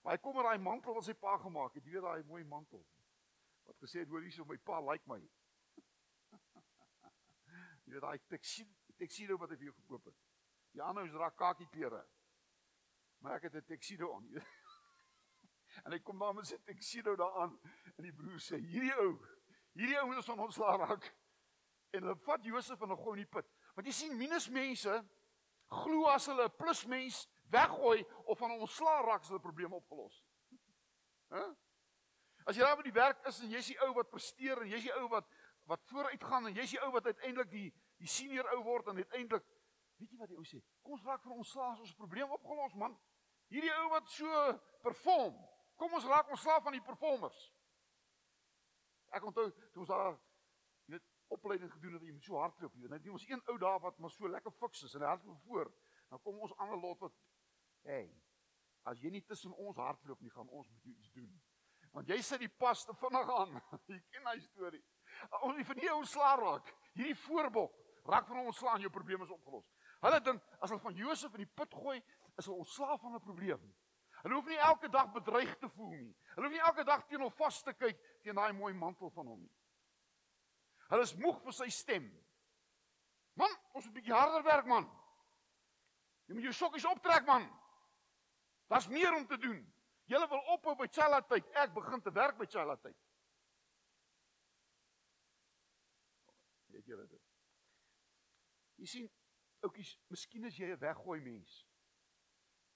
Maar 0.02 0.12
hy 0.12 0.18
kom 0.18 0.34
met 0.36 0.44
daai 0.44 0.58
mantel 0.58 0.94
wat 0.94 1.04
sy 1.04 1.14
pa 1.14 1.36
gemaak 1.38 1.74
het, 1.74 1.84
jy 1.84 1.92
weet 1.92 2.02
daai 2.02 2.24
mooi 2.24 2.44
mantel. 2.44 2.86
Wat 3.64 3.76
gesê 3.78 3.98
het, 3.98 4.08
"Hoor 4.08 4.20
hier 4.20 4.32
so 4.32 4.44
my 4.44 4.56
pa 4.56 4.80
like 4.80 5.06
my." 5.06 5.20
jy 7.86 7.92
weet 7.92 8.00
daai 8.00 8.18
tuxedo 8.96 9.38
wat 9.38 9.50
hy 9.50 9.56
vir 9.56 9.64
jou 9.64 9.74
gekoop 9.74 10.04
het. 10.04 10.16
Die 10.72 10.82
ander 10.82 11.04
is 11.04 11.12
raak 11.12 11.36
kakie 11.36 11.68
klere. 11.68 12.06
Maar 13.18 13.34
ek 13.36 13.42
het 13.42 13.54
'n 13.54 13.64
tuxedo 13.64 14.14
aan. 14.14 14.28
En 15.84 15.92
hy 15.92 15.98
kom 16.04 16.18
daar 16.18 16.34
met 16.34 16.46
sy 16.46 16.58
tuxedo 16.66 17.16
daaraan 17.16 17.56
en 17.96 18.04
die 18.04 18.12
broer 18.12 18.40
sê: 18.40 18.60
"Hierdie 18.60 18.94
ou, 19.00 19.16
hierdie 19.78 19.98
ou 20.00 20.06
moet 20.06 20.28
ons 20.28 20.60
laat 20.62 20.80
raak." 20.80 21.10
En 21.92 22.02
hulle 22.02 22.16
vat 22.26 22.44
Josef 22.44 22.80
en 22.80 22.88
hulle 22.88 23.02
gooi 23.02 23.18
in 23.18 23.24
die 23.24 23.32
put. 23.32 23.48
Want 23.74 23.86
jy 23.86 23.92
sien 23.92 24.16
minusmense 24.16 25.02
glo 25.72 26.06
as 26.12 26.26
hulle 26.26 26.44
'n 26.44 26.56
plusmens 26.56 27.26
weggooi 27.52 28.04
of 28.24 28.38
van 28.38 28.50
ontslaa 28.50 29.02
raak, 29.02 29.22
is 29.22 29.28
hulle 29.28 29.40
probleme 29.40 29.74
opgelos. 29.74 30.24
Hæ? 31.28 31.36
Huh? 31.36 31.52
As 32.44 32.56
jy 32.56 32.64
daar 32.64 32.76
by 32.76 32.82
die 32.82 32.92
werk 32.96 33.26
is 33.26 33.40
en 33.40 33.50
jy's 33.50 33.68
die 33.70 33.78
ou 33.86 33.92
wat 33.94 34.10
presteer 34.10 34.62
en 34.62 34.68
jy's 34.68 34.82
die 34.88 34.94
ou 34.98 35.08
wat 35.08 35.28
wat 35.70 35.84
vooruit 35.86 36.24
gaan 36.24 36.46
en 36.46 36.54
jy's 36.54 36.72
die 36.74 36.80
ou 36.82 36.90
wat 36.90 37.06
uiteindelik 37.06 37.50
die 37.50 37.68
die 38.02 38.10
senior 38.10 38.48
ou 38.56 38.62
word 38.66 38.88
en 38.90 38.98
uiteindelik 38.98 39.44
weet 40.02 40.10
jy 40.10 40.18
wat 40.18 40.32
die 40.32 40.38
ou 40.40 40.46
sê? 40.46 40.58
Kom 40.82 40.96
ons 40.96 41.04
raak 41.06 41.22
van 41.22 41.36
ontslaa, 41.38 41.76
ons 41.78 41.94
probleem 41.94 42.30
opgelos, 42.34 42.74
man. 42.74 42.96
Hierdie 43.52 43.70
ou 43.76 43.88
wat 43.92 44.10
so 44.10 44.58
perform. 44.82 45.36
Kom 45.82 45.96
ons 45.98 46.04
raak 46.06 46.28
ontslaa 46.30 46.60
van 46.62 46.76
die 46.76 46.84
performers. 46.86 47.38
Ek 49.18 49.24
onthou 49.26 49.48
toe 49.74 49.82
ons 49.82 49.90
daar 49.90 50.12
weet 50.92 51.08
opleiding 51.34 51.72
gedoen 51.72 51.96
het, 51.96 52.04
jy 52.06 52.12
moet 52.14 52.28
so 52.28 52.38
hardloop, 52.38 52.76
jy 52.76 52.84
weet. 52.84 52.92
Nou 53.02 53.16
ons 53.16 53.24
een 53.26 53.42
ou 53.50 53.56
daar 53.58 53.80
wat 53.82 53.98
maar 53.98 54.12
so 54.14 54.30
lekker 54.30 54.54
fiks 54.60 54.84
is 54.86 54.94
en 54.94 55.02
hy 55.02 55.10
hardloop 55.10 55.40
voor. 55.48 55.72
Dan 56.12 56.22
kom 56.22 56.38
ons 56.38 56.54
ander 56.62 56.78
lot 56.78 57.02
wat 57.02 57.18
hey, 57.88 58.06
as 58.86 59.02
jy 59.02 59.10
nie 59.10 59.24
tussen 59.26 59.58
ons 59.58 59.80
hardloop 59.82 60.22
nie, 60.22 60.30
gaan 60.30 60.54
ons 60.54 60.70
moet 60.70 60.86
iets 60.94 61.10
doen. 61.18 61.34
Want 61.92 62.14
jy 62.14 62.20
sit 62.22 62.46
die 62.46 62.52
pas 62.62 62.86
te 62.86 62.94
vinnig 63.02 63.34
aan. 63.40 63.58
jy 63.90 63.98
ken 64.14 64.26
my 64.28 64.38
storie. 64.46 64.84
Ons 65.42 65.58
nie 65.58 65.66
van 65.66 65.82
hier 65.82 65.98
ontslaa 65.98 66.36
raak. 66.38 66.70
Hierdie 66.94 67.18
voorbok 67.26 67.74
raak 68.06 68.30
van 68.30 68.44
ons 68.44 68.54
ontslaa 68.54 68.78
en 68.78 68.86
jou 68.86 68.94
probleem 68.94 69.26
is 69.26 69.34
opgelos. 69.34 69.66
Hulle 70.02 70.22
dink 70.30 70.46
as 70.60 70.70
hulle 70.70 70.82
van 70.82 70.94
Josef 70.98 71.34
in 71.34 71.42
die 71.42 71.54
put 71.58 71.74
gooi, 71.74 71.98
is 72.38 72.46
hulle 72.46 72.62
ontslaa 72.62 72.96
van 73.02 73.18
'n 73.18 73.26
probleem. 73.26 73.72
Hulle 74.22 74.38
hoef 74.38 74.46
nie 74.46 74.58
elke 74.62 74.88
dag 74.88 75.10
bedreig 75.12 75.56
te 75.58 75.68
voel 75.74 75.96
nie. 75.96 76.12
Hulle 76.36 76.46
hoef 76.46 76.54
nie 76.54 76.62
elke 76.62 76.84
dag 76.86 77.06
teen 77.10 77.24
hom 77.24 77.32
vas 77.34 77.62
te 77.66 77.74
kyk 77.74 77.98
teen 78.22 78.38
daai 78.38 78.52
mooi 78.54 78.72
mantel 78.74 79.10
van 79.10 79.32
hom 79.32 79.40
nie. 79.42 79.54
Hulle 80.92 81.06
is 81.08 81.14
moeg 81.18 81.40
vir 81.42 81.56
sy 81.56 81.68
stem. 81.74 82.06
Man, 83.40 83.50
ons 83.72 83.86
moet 83.86 83.92
'n 83.92 83.98
bietjie 83.98 84.14
harder 84.14 84.44
werk, 84.44 84.66
man. 84.66 84.86
Jy 86.28 86.34
moet 86.34 86.44
jou 86.44 86.52
sokkies 86.52 86.86
optrek, 86.86 87.26
man. 87.26 87.48
Daar's 88.68 88.88
meer 88.88 89.14
om 89.14 89.26
te 89.26 89.38
doen. 89.38 89.60
Julle 90.04 90.28
wil 90.28 90.44
ophou 90.54 90.76
by 90.76 90.86
Challa 90.86 91.20
tyd. 91.22 91.48
Ek 91.56 91.74
begin 91.74 92.00
te 92.02 92.12
werk 92.12 92.38
by 92.38 92.46
Challa 92.46 92.76
tyd. 92.76 92.96
Weet 96.66 96.86
julle 96.86 97.06
dit? 97.08 97.22
Jy 98.76 98.86
sien, 98.86 99.10
oukies, 99.60 99.98
miskien 100.08 100.44
as 100.44 100.56
jy 100.56 100.66
'n 100.72 100.78
weggooi 100.78 101.20
mens. 101.20 101.66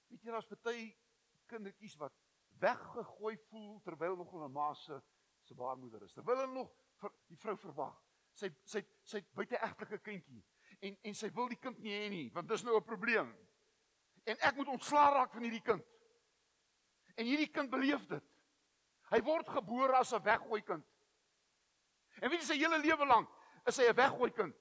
Weet 0.09 0.23
jy 0.23 0.31
daar's 0.31 0.47
baie 0.47 1.06
kindertjies 1.47 1.97
wat 2.01 2.15
weggegooi 2.61 3.37
voel 3.49 3.81
terwyl 3.85 4.17
nog 4.17 4.31
hulle 4.31 4.49
ma 4.49 4.73
se 4.75 5.01
se 5.43 5.55
baarmoeder 5.55 6.03
is. 6.03 6.13
Terwyl 6.13 6.41
hulle 6.43 6.53
nog 6.53 6.73
vir 7.01 7.13
die 7.31 7.39
vrou 7.39 7.57
verwag. 7.57 7.97
Sy 8.37 8.51
sy 8.65 8.83
sy 9.05 9.23
buite 9.35 9.59
egtelike 9.63 10.03
kindjie 10.05 10.43
en 10.81 10.97
en 11.09 11.15
sy 11.15 11.31
wil 11.35 11.49
die 11.49 11.61
kind 11.61 11.79
nie 11.81 11.95
hê 11.95 12.09
nie, 12.13 12.27
want 12.35 12.49
dis 12.49 12.65
nou 12.65 12.77
'n 12.77 12.85
probleem. 12.85 13.33
En 14.27 14.37
ek 14.41 14.57
moet 14.57 14.69
ontslaa 14.69 15.13
raak 15.13 15.33
van 15.33 15.43
hierdie 15.43 15.63
kind. 15.63 15.85
En 17.17 17.27
hierdie 17.27 17.51
kind 17.51 17.71
beleef 17.71 18.07
dit. 18.07 18.25
Hy 19.11 19.23
word 19.23 19.49
gebore 19.49 19.97
as 19.97 20.13
'n 20.13 20.23
weggooi 20.23 20.63
kind. 20.63 20.85
En 22.21 22.31
weet 22.31 22.41
jy 22.41 22.47
sy 22.47 22.59
hele 22.59 22.79
lewe 22.79 23.07
lank 23.07 23.29
is 23.67 23.77
hy 23.77 23.89
'n 23.89 23.97
weggooi 23.97 24.31
kind. 24.31 24.55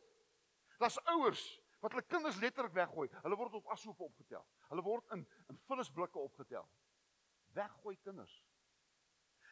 Daar's 0.80 1.00
ouers 1.06 1.62
wat 1.86 1.94
hulle 1.94 2.08
kinders 2.10 2.38
letterlik 2.42 2.74
weggooi. 2.74 3.10
Hulle 3.22 3.38
word 3.38 3.54
op 3.60 3.68
asoop 3.76 4.00
opgetel. 4.02 4.46
Hulle 4.72 4.84
word 4.86 5.12
in 5.14 5.22
in 5.54 5.60
vullisblikke 5.70 6.18
opgetel. 6.20 6.66
Weggooi 7.54 7.98
kinders. 8.02 8.34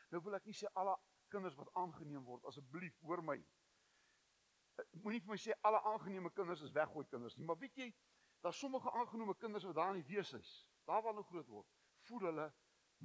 Nou 0.09 0.21
wil 0.25 0.39
ek 0.39 0.47
nie 0.49 0.57
sê 0.57 0.71
alle 0.81 0.95
kinders 1.33 1.57
wat 1.59 1.69
aangeneem 1.77 2.25
word 2.25 2.49
asseblief 2.49 2.97
hoor 3.05 3.21
my. 3.25 3.37
Moenie 5.03 5.21
vir 5.21 5.35
my 5.35 5.37
sê 5.37 5.53
alle 5.61 5.81
aangeneme 5.91 6.33
kinders 6.33 6.65
is 6.65 6.73
weggooi 6.73 7.05
kinders 7.11 7.37
nie, 7.37 7.45
maar 7.45 7.59
weet 7.61 7.77
jy, 7.77 7.91
daar's 8.41 8.57
sommige 8.57 8.89
aangenome 8.97 9.37
kinders 9.37 9.65
wat 9.69 9.77
daar 9.77 9.93
in 9.93 10.01
die 10.01 10.15
wees 10.15 10.33
is. 10.33 10.53
Daar 10.89 11.03
waar 11.05 11.13
hulle 11.13 11.29
groot 11.29 11.49
word, 11.53 11.69
voel 12.09 12.29
hulle 12.31 12.47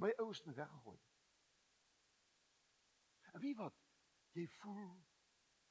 my 0.01 0.09
ouers 0.23 0.41
het 0.41 0.55
weggegooi. 0.57 0.97
En 3.35 3.41
wie 3.45 3.53
wat? 3.61 3.77
Jy 4.33 4.47
voel 4.57 4.95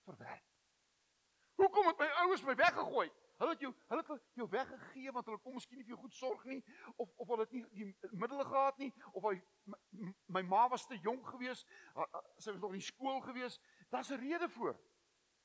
verwerp. 0.06 0.46
Hoekom 1.58 1.90
het 1.90 2.04
my 2.04 2.06
ouers 2.22 2.46
my 2.46 2.54
weggegooi? 2.54 3.10
Hulle 3.38 3.54
het 3.54 3.60
jou 3.62 3.70
hulle 3.86 4.02
het 4.02 4.22
jou 4.34 4.48
weggegee 4.50 5.12
want 5.14 5.26
hulle 5.30 5.38
kon 5.38 5.54
miskien 5.54 5.78
nie 5.78 5.84
vir 5.86 5.94
jou 5.94 6.00
goed 6.02 6.14
sorg 6.18 6.44
nie 6.50 6.58
of 6.96 7.10
of 7.22 7.28
hulle 7.30 7.44
het 7.46 7.52
nie 7.54 7.64
die 7.78 7.86
middele 8.10 8.44
gehad 8.48 8.78
nie 8.82 8.90
of 9.12 9.28
hy 9.28 9.36
my, 9.70 10.14
my 10.38 10.42
ma 10.42 10.64
was 10.72 10.86
te 10.90 10.98
jonk 11.04 11.28
geweest, 11.30 11.68
sy 12.42 12.50
was 12.50 12.62
nog 12.64 12.74
in 12.74 12.82
skool 12.82 13.20
geweest. 13.28 13.62
Daar's 13.94 14.10
'n 14.10 14.18
rede 14.18 14.48
vir. 14.48 14.74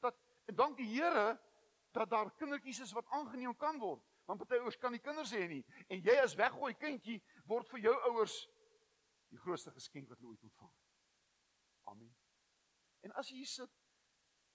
Dat 0.01 0.17
en 0.45 0.55
dank 0.55 0.77
die 0.77 0.89
Here 0.89 1.39
dat 1.91 2.09
daar 2.09 2.31
kindertjies 2.31 2.79
is 2.79 2.91
wat 2.97 3.07
aangeneem 3.07 3.55
kan 3.57 3.79
word. 3.79 4.01
Want 4.25 4.39
party 4.39 4.57
ouers 4.57 4.77
kan 4.77 4.91
nie 4.91 4.99
kinders 4.99 5.31
hê 5.31 5.47
nie 5.47 5.65
en 5.87 6.01
jy 6.01 6.17
as 6.23 6.35
weggooi 6.35 6.73
kindjie 6.73 7.21
word 7.45 7.69
vir 7.69 7.79
jou 7.79 7.95
ouers 8.09 8.47
die 9.29 9.37
grootste 9.37 9.71
geskenk 9.71 10.09
wat 10.09 10.17
hulle 10.17 10.31
ooit 10.31 10.43
ontvang 10.43 10.71
het. 10.71 10.89
Amen. 11.83 12.15
En 13.01 13.11
as 13.11 13.29
jy 13.29 13.37
hier 13.37 13.53
sit 13.53 13.79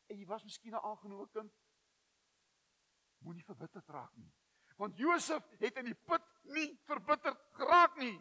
en 0.09 0.19
jy 0.19 0.27
was 0.27 0.45
miskien 0.45 0.75
'n 0.75 0.83
aangenome 0.83 1.29
kind 1.29 1.53
moenie 3.25 3.45
verbitterd 3.45 3.89
raak 3.89 4.15
nie. 4.17 4.31
Want 4.79 4.99
Josef 4.99 5.43
het 5.59 5.77
in 5.81 5.91
die 5.91 5.99
put 6.07 6.25
nie 6.55 6.69
verbitterd 6.87 7.41
geraak 7.59 7.97
nie. 7.99 8.15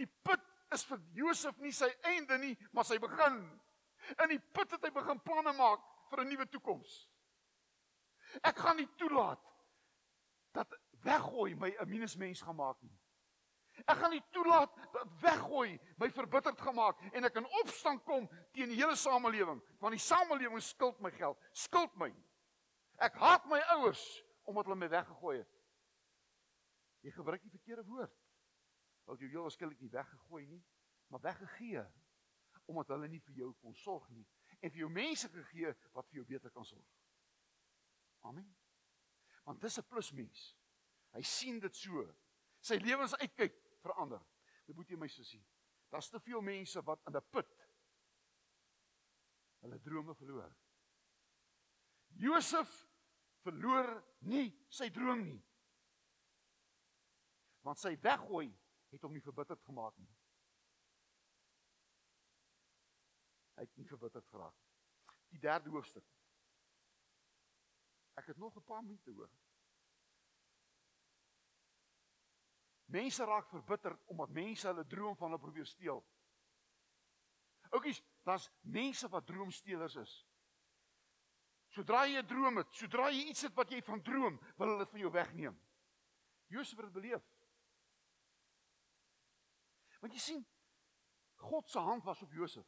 Die 0.00 0.08
put 0.26 0.42
is 0.74 0.84
vir 0.88 1.00
Josef 1.14 1.58
nie 1.62 1.72
sy 1.72 1.88
einde 2.10 2.38
nie, 2.42 2.56
maar 2.72 2.86
sy 2.88 2.98
begin. 2.98 3.38
In 4.24 4.32
die 4.32 4.40
put 4.54 4.72
het 4.74 4.82
hy 4.82 4.90
begin 4.94 5.20
planne 5.22 5.52
maak 5.54 5.84
vir 6.10 6.24
'n 6.24 6.28
nuwe 6.28 6.46
toekoms. 6.50 7.08
Ek 8.42 8.56
gaan 8.56 8.76
nie 8.76 8.88
toelaat 8.96 9.40
dat 10.52 10.74
weggooi 11.04 11.54
my 11.54 11.70
'n 11.78 11.88
minusmens 11.88 12.42
gemaak 12.42 12.82
nie. 12.82 12.98
Ek 13.86 13.96
gaan 13.96 14.10
nie 14.10 14.24
toelaat 14.30 14.74
dat 14.92 15.08
weggooi 15.20 15.80
my 15.96 16.10
verbitterd 16.10 16.60
gemaak 16.60 17.00
en 17.12 17.24
ek 17.24 17.36
in 17.36 17.48
opstand 17.62 18.04
kom 18.04 18.28
teen 18.52 18.68
die 18.68 18.76
hele 18.76 18.96
samelewing, 18.96 19.62
want 19.80 19.96
die 19.96 20.04
samelewing 20.04 20.62
skuld 20.62 21.00
my 21.00 21.10
geld, 21.10 21.38
skuld 21.52 21.94
my. 21.96 22.12
Ek 23.02 23.16
haat 23.18 23.48
my 23.50 23.58
ouers 23.76 24.02
omdat 24.46 24.68
hulle 24.68 24.78
my 24.78 24.88
weggegooi 24.90 25.36
het. 25.38 25.58
Jy 27.02 27.10
gebruik 27.16 27.42
die 27.42 27.50
verkeerde 27.50 27.84
woord. 27.86 28.14
Want 29.06 29.22
jy 29.22 29.30
heel 29.32 29.46
waarskynlik 29.46 29.80
nie 29.82 29.90
weggegooi 29.90 30.44
nie, 30.46 30.62
maar 31.10 31.22
weggegee 31.24 31.82
omdat 32.70 32.92
hulle 32.94 33.08
nie 33.10 33.20
vir 33.26 33.40
jou 33.42 33.48
kon 33.60 33.74
sorg 33.74 34.06
nie 34.14 34.24
en 34.62 34.70
vir 34.70 34.84
jou 34.84 34.90
mense 34.94 35.28
gegee 35.32 35.72
wat 35.96 36.06
vir 36.08 36.20
jou 36.20 36.26
beter 36.28 36.52
kan 36.54 36.66
sorg. 36.66 36.86
Amen. 38.30 38.46
Want 39.42 39.60
dis 39.60 39.78
'n 39.78 39.88
plusmens. 39.88 40.56
Hy 41.12 41.22
sien 41.22 41.58
dit 41.58 41.76
so. 41.76 42.06
Sy 42.60 42.78
lewens 42.78 43.16
uitkyk 43.18 43.54
verander. 43.82 44.22
Dit 44.66 44.76
moet 44.76 44.88
jy 44.88 44.96
my 44.96 45.08
sussie. 45.08 45.42
Daar's 45.90 46.08
te 46.08 46.20
veel 46.20 46.40
mense 46.40 46.82
wat 46.82 47.00
in 47.06 47.16
'n 47.16 47.28
put 47.30 47.50
hulle 49.60 49.80
drome 49.80 50.14
verloor. 50.14 50.54
Josef 52.08 52.91
verloor 53.42 53.90
nie 54.30 54.48
sy 54.70 54.88
droom 54.94 55.22
nie. 55.26 55.40
Want 57.62 57.78
sy 57.78 57.94
weggooi 58.02 58.48
het 58.92 59.02
hom 59.02 59.14
nie 59.14 59.24
verbitterd 59.24 59.62
gemaak 59.64 59.96
nie. 59.98 60.10
Hy 63.56 63.66
het 63.66 63.76
nie 63.78 63.86
verbitterd 63.86 64.26
geraak. 64.32 64.58
Die 65.32 65.40
derde 65.40 65.70
hoofstuk. 65.70 66.06
Ek 68.18 68.26
het 68.26 68.38
nog 68.38 68.56
'n 68.56 68.64
paar 68.64 68.82
minute 68.82 69.10
hoor. 69.10 69.30
Mense 72.92 73.24
raak 73.24 73.48
verbitter 73.48 73.98
omdat 74.04 74.30
mense 74.30 74.66
hulle 74.66 74.86
droom 74.86 75.16
van 75.16 75.30
hulle 75.30 75.40
probeer 75.40 75.66
steel. 75.66 76.02
Oukies, 77.70 78.02
daar's 78.22 78.50
mense 78.60 79.08
wat 79.08 79.26
droomsteelers 79.26 79.94
is. 79.96 80.12
Sodra 81.72 82.04
jy 82.04 82.20
'n 82.20 82.26
droom 82.28 82.56
het, 82.60 82.72
sodra 82.76 83.08
jy 83.10 83.28
iets 83.30 83.42
het 83.42 83.54
wat 83.56 83.70
jy 83.70 83.80
van 83.82 84.02
droom, 84.02 84.38
wil 84.58 84.68
hulle 84.68 84.84
dit 84.84 84.90
van 84.90 85.00
jou 85.00 85.10
wegneem. 85.10 85.56
Josef 86.52 86.78
het 86.78 86.92
beleef. 86.92 87.24
Want 90.00 90.12
jy 90.12 90.20
sien, 90.20 90.42
God 91.34 91.70
se 91.70 91.78
hand 91.78 92.04
was 92.04 92.22
op 92.22 92.32
Josef. 92.32 92.66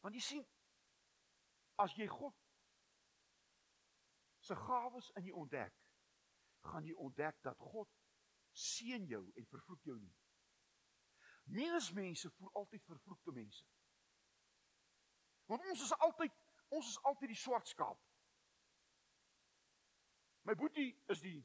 Want 0.00 0.14
jy 0.14 0.20
sien, 0.20 0.46
as 1.74 1.96
jy 1.96 2.06
God 2.06 2.36
se 4.40 4.54
gawes 4.54 5.10
in 5.16 5.24
jou 5.24 5.42
ontdek, 5.42 5.74
gaan 6.70 6.86
jy 6.86 6.94
ontdek 6.94 7.42
dat 7.42 7.58
God 7.58 7.90
seën 8.52 9.06
jou 9.08 9.24
en 9.34 9.46
vervloek 9.46 9.82
jou 9.82 9.98
nie. 9.98 10.14
Mensmense 11.44 12.30
voel 12.30 12.54
altyd 12.62 12.84
vervloekte 12.84 13.32
mense. 13.32 13.66
Want 15.50 15.66
ons 15.66 15.82
is 15.82 15.92
altyd 15.98 16.34
ons 16.70 16.86
is 16.86 16.98
altyd 17.10 17.32
die 17.32 17.38
swart 17.38 17.66
skaap. 17.66 17.98
My 20.46 20.54
boetie 20.54 20.92
is 21.10 21.22
die 21.24 21.40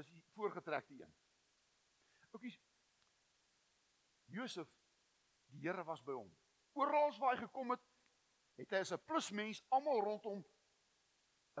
is 0.00 0.08
die 0.08 0.22
voorgetrekte 0.34 0.96
een. 0.98 1.12
Oukies 2.32 2.58
Josef 4.32 4.72
die 5.52 5.62
Here 5.68 5.84
was 5.84 6.02
by 6.02 6.16
hom. 6.16 6.32
Oral 6.80 7.12
waar 7.20 7.36
hy 7.36 7.44
gekom 7.44 7.74
het, 7.76 7.82
het 8.58 8.74
hy 8.74 8.82
as 8.82 8.92
'n 8.96 9.04
plusmens 9.06 9.62
almal 9.68 10.00
rondom 10.00 10.42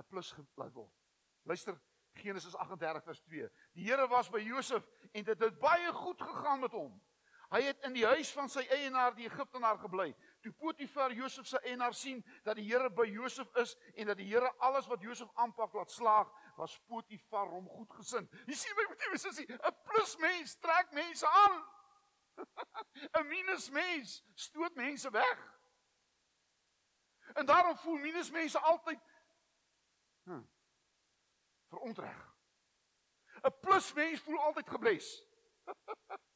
'n 0.00 0.06
plus 0.08 0.34
laat 0.56 0.72
word. 0.72 0.92
Luister 1.44 1.78
Genesis 2.14 2.54
38 2.56 3.04
vers 3.04 3.20
2. 3.20 3.48
Die 3.72 3.84
Here 3.84 4.08
was 4.08 4.30
by 4.30 4.40
Josef 4.40 4.88
en 5.12 5.24
dit 5.24 5.38
het 5.38 5.58
baie 5.58 5.92
goed 5.92 6.22
gegaan 6.22 6.60
met 6.60 6.72
hom. 6.72 7.00
Hy 7.52 7.60
het 7.66 7.82
in 7.84 7.92
die 7.92 8.06
huis 8.06 8.30
van 8.32 8.48
sy 8.48 8.62
eienaar 8.72 9.12
die 9.12 9.26
Egiptenaar 9.28 9.76
gebly. 9.82 10.08
Toe 10.40 10.52
Potifar 10.56 11.12
Josef 11.12 11.46
se 11.46 11.58
eienaar 11.68 11.92
sien 11.94 12.22
dat 12.46 12.56
die 12.56 12.64
Here 12.64 12.88
by 12.90 13.04
Josef 13.10 13.50
is 13.60 13.74
en 13.92 14.08
dat 14.08 14.16
die 14.16 14.28
Here 14.30 14.48
alles 14.64 14.88
wat 14.88 15.04
Josef 15.04 15.28
aanpak 15.34 15.74
laat 15.76 15.92
slaag, 15.92 16.30
was 16.56 16.78
Potifar 16.88 17.52
hom 17.52 17.68
goedgesind. 17.68 18.32
Jy 18.48 18.56
sien 18.56 18.76
my 18.78 18.88
motief 18.88 19.18
is 19.18 19.42
hy 19.42 19.46
'n 19.52 19.76
plusmens 19.84 20.56
trek 20.64 20.96
mense 20.96 21.28
aan. 21.28 21.60
'n 23.20 23.28
Minusmens 23.28 24.22
stoot 24.34 24.74
mense 24.74 25.10
weg. 25.10 25.44
En 27.34 27.46
daarom 27.46 27.76
voel 27.76 27.98
minusmense 27.98 28.58
altyd 28.58 29.00
hm, 30.24 30.42
verontreg. 31.68 32.34
'n 33.44 33.58
Plusmens 33.60 34.20
voel 34.20 34.38
altyd 34.38 34.68
gebles. 34.70 35.24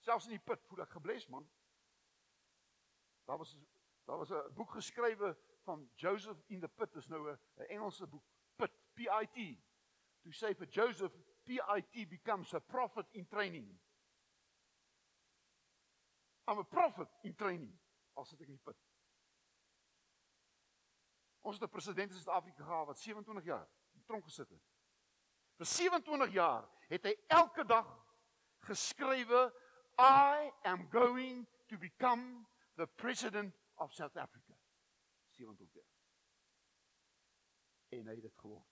Selfs 0.00 0.26
in 0.28 0.36
die 0.36 0.44
put 0.44 0.62
voel 0.68 0.84
ek 0.84 0.94
gebles 0.96 1.26
man. 1.28 1.46
Daar 3.28 3.38
was 3.38 3.56
daar 4.08 4.18
was 4.18 4.30
'n 4.32 4.54
boek 4.54 4.70
geskrywe 4.70 5.36
van 5.64 5.90
Joseph 5.94 6.40
in 6.46 6.60
the 6.60 6.68
pit, 6.68 6.96
is 6.96 7.06
nou 7.06 7.30
'n 7.30 7.38
Engelse 7.68 8.06
boek, 8.06 8.24
pit, 8.56 8.72
P 8.94 8.98
I 9.00 9.26
T. 9.26 9.60
To 10.22 10.30
say 10.32 10.54
for 10.54 10.66
Joseph 10.66 11.12
P 11.44 11.50
I 11.76 11.82
T 11.82 12.06
becomes 12.06 12.54
a 12.54 12.60
prophet 12.60 13.06
in 13.10 13.26
training. 13.26 13.80
I'm 16.46 16.58
a 16.58 16.64
prophet 16.64 17.08
in 17.22 17.34
training 17.34 17.78
as 18.16 18.30
dit 18.30 18.40
ek 18.40 18.48
in 18.48 18.54
die 18.54 18.64
put. 18.64 18.76
Ons 21.40 21.58
het 21.58 21.68
'n 21.68 21.72
president 21.72 22.10
in 22.10 22.18
Suid-Afrika 22.18 22.64
gehad 22.64 22.86
wat 22.86 22.98
27 22.98 23.44
jaar 23.44 23.68
in 23.92 24.04
tronk 24.04 24.24
gesit 24.24 24.48
het. 24.48 24.62
Vir 25.56 25.66
27 25.66 26.32
jaar 26.32 26.68
het 26.88 27.04
hy 27.04 27.14
elke 27.26 27.64
dag 27.64 27.86
geskrywe 28.58 29.52
I 30.00 30.50
am 30.64 30.88
going 30.90 31.46
to 31.68 31.76
become 31.76 32.46
the 32.76 32.86
president 32.86 33.52
of 33.76 33.92
South 33.92 34.16
Africa. 34.16 34.54
27 35.30 35.74
jaar. 35.74 35.84
En 37.88 38.06
hy 38.06 38.14
het 38.14 38.22
dit 38.22 38.36
geword. 38.36 38.68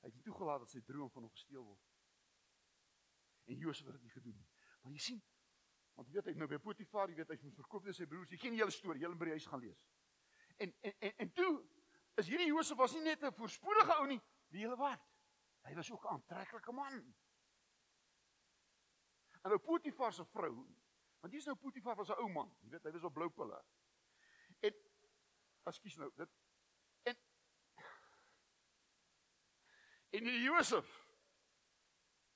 Hy 0.00 0.10
het 0.10 0.14
nie 0.14 0.22
toegelaat 0.26 0.62
dat 0.62 0.70
sy 0.70 0.82
droom 0.86 1.10
van 1.10 1.26
hom 1.26 1.34
gesteel 1.34 1.64
word. 1.64 1.90
En 3.50 3.58
Josef 3.58 3.86
het 3.86 3.98
dit 3.98 4.06
nie 4.06 4.14
gedoen 4.14 4.36
nie. 4.36 4.48
Maar 4.82 4.94
jy 4.94 5.02
sien, 5.02 5.20
want 5.98 6.08
jy 6.08 6.16
weet 6.18 6.30
hy 6.30 6.34
nou 6.38 6.48
by 6.50 6.58
Potifar, 6.62 7.10
jy 7.10 7.18
weet 7.18 7.34
hy 7.34 7.38
moes 7.42 7.58
verkoop 7.58 7.86
aan 7.86 7.98
sy 7.98 8.06
broers. 8.10 8.30
Jy 8.30 8.40
ken 8.42 8.54
die 8.54 8.62
hele 8.62 8.74
storie, 8.74 9.02
jy 9.02 9.10
moet 9.10 9.22
by 9.22 9.30
die 9.30 9.36
huis 9.38 9.48
gaan 9.50 9.62
lees. 9.62 9.86
En 10.62 10.74
en 10.86 10.94
en, 11.08 11.14
en 11.26 11.32
toe 11.38 11.52
is 12.22 12.30
hierdie 12.30 12.50
Josef 12.50 12.78
was 12.78 12.94
nie 12.94 13.04
net 13.06 13.22
'n 13.26 13.34
voorspoedige 13.34 13.98
ou 13.98 14.06
nie, 14.06 14.20
die 14.54 14.62
hele 14.62 14.78
wat. 14.78 15.02
Hy 15.66 15.74
was 15.74 15.90
ook 15.90 16.04
'n 16.04 16.14
aantreklike 16.18 16.72
man. 16.72 17.02
En 19.42 19.50
nou 19.50 19.58
Potifar 19.58 20.12
se 20.14 20.24
vrou, 20.24 20.54
want 21.20 21.32
hier's 21.34 21.46
nou 21.46 21.56
Potifar 21.58 21.96
was 21.96 22.10
'n 22.10 22.20
ou 22.22 22.28
man, 22.28 22.50
jy 22.62 22.70
weet 22.70 22.84
hy 22.84 22.92
was 22.92 23.04
op 23.04 23.14
blou 23.14 23.30
pille. 23.30 23.64
En 24.60 24.74
ekskuus 25.70 25.96
nou, 25.96 26.10
dit 26.16 26.30
en 27.02 27.16
en 30.10 30.24
die 30.24 30.42
Josef 30.42 30.88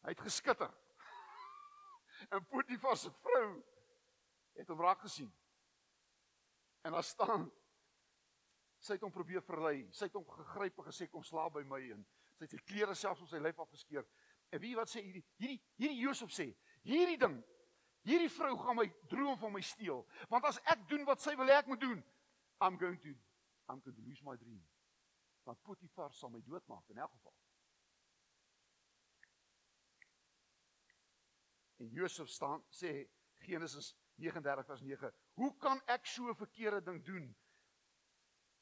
hy 0.02 0.14
het 0.14 0.20
geskitter. 0.20 0.72
En 2.34 2.46
Potifar 2.46 2.96
se 2.96 3.10
vrou 3.10 3.62
het 4.56 4.68
hom 4.68 4.80
raak 4.80 5.00
gesien. 5.00 5.30
En 6.82 6.92
daar 6.92 7.04
staan 7.04 7.50
sy 8.78 8.96
het 8.96 9.04
hom 9.04 9.12
probeer 9.12 9.42
verlei. 9.42 9.86
Sy 9.94 10.08
het 10.08 10.16
hom 10.16 10.26
gegryp 10.30 10.78
en 10.78 10.88
gesê 10.88 11.08
kom 11.10 11.24
slaap 11.26 11.56
by 11.56 11.64
my 11.68 11.80
en 11.94 12.04
sy 12.36 12.46
het 12.46 12.54
sy 12.54 12.62
klere 12.68 12.94
selfs 12.94 13.24
op 13.24 13.30
sy 13.30 13.40
lyf 13.42 13.60
afgeskeur. 13.62 14.06
En 14.54 14.62
wie 14.62 14.74
wat 14.78 14.90
sê 14.90 15.02
hierdie 15.02 15.24
hierdie 15.40 15.58
hierdie 15.80 16.02
Josef 16.04 16.34
sê, 16.34 16.46
hierdie 16.86 17.18
ding, 17.20 17.36
hierdie 18.06 18.30
vrou 18.30 18.54
gaan 18.62 18.78
my 18.78 18.86
droom 19.10 19.38
van 19.40 19.52
my 19.52 19.62
steel. 19.64 20.04
Want 20.32 20.46
as 20.48 20.60
ek 20.72 20.86
doen 20.90 21.04
wat 21.08 21.22
sy 21.22 21.34
wil 21.38 21.50
hê 21.50 21.58
ek 21.60 21.70
moet 21.70 21.82
doen, 21.82 22.02
I'm 22.62 22.78
going 22.80 23.00
to 23.02 23.14
I'm 23.68 23.80
going 23.82 23.96
to 23.96 24.02
lose 24.06 24.22
my 24.22 24.36
dream. 24.38 24.62
Want 25.44 25.62
Potifar 25.66 26.12
sal 26.14 26.30
my 26.30 26.40
doodmaak 26.46 26.86
in 26.90 26.98
elk 27.02 27.10
geval. 27.18 27.34
En 31.82 31.90
Josef 31.92 32.28
staan 32.28 32.62
sê 32.70 33.08
Genesis 33.46 33.92
39 34.16 34.66
vers 34.66 34.80
9, 34.80 35.12
hoe 35.34 35.56
kan 35.60 35.82
ek 35.86 36.06
so 36.06 36.28
'n 36.30 36.34
verkeerde 36.34 36.82
ding 36.82 37.04
doen? 37.04 37.36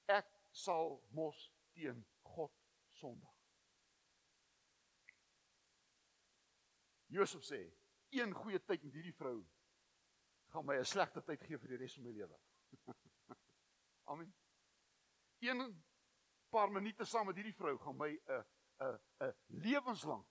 Ek 0.07 0.27
sal 0.51 1.05
mos 1.11 1.53
teen 1.73 2.05
God 2.23 2.53
sondig. 2.89 3.31
Josef 7.07 7.45
sê, 7.45 7.61
een 8.15 8.35
goeie 8.35 8.61
tyd 8.65 8.83
met 8.83 8.93
hierdie 8.93 9.15
vrou 9.15 9.39
gaan 10.55 10.65
my 10.65 10.77
'n 10.79 10.85
slegte 10.85 11.23
tyd 11.23 11.43
gee 11.43 11.59
vir 11.59 11.69
die 11.69 11.77
res 11.77 11.95
van 11.95 12.05
my 12.05 12.13
lewe. 12.13 12.39
Amen. 14.13 14.35
Een 15.39 15.85
paar 16.49 16.71
minute 16.71 17.05
saam 17.05 17.27
met 17.27 17.37
hierdie 17.37 17.55
vrou 17.55 17.79
gaan 17.79 17.97
my 17.97 18.11
'n 18.15 18.45
'n 18.79 18.99
'n 19.27 19.35
lewenslang 19.47 20.27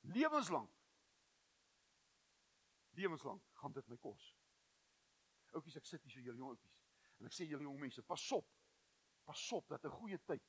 lewenslang 0.00 0.68
lewenslang 2.98 3.42
gaan 3.52 3.72
dit 3.72 3.88
my 3.88 3.96
kos. 3.96 4.36
Oukies, 5.52 5.76
ek 5.76 5.86
sit 5.86 6.02
hier 6.02 6.12
so 6.12 6.20
julle 6.20 6.38
jong 6.38 6.50
oukies. 6.50 6.80
En 7.18 7.26
ek 7.26 7.34
sê 7.36 7.46
julle 7.46 7.62
jong 7.62 7.78
mense, 7.80 8.02
pas 8.02 8.24
op. 8.32 8.48
Pas 9.24 9.52
op 9.52 9.68
dat 9.68 9.84
'n 9.84 9.98
goeie 10.00 10.18
tyd 10.24 10.42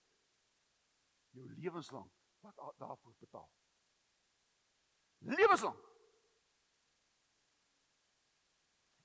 jou 1.38 1.46
lewenslang 1.56 2.10
wat 2.42 2.78
daarvoor 2.78 3.16
betaal. 3.20 3.52
Lewenslang. 5.20 5.76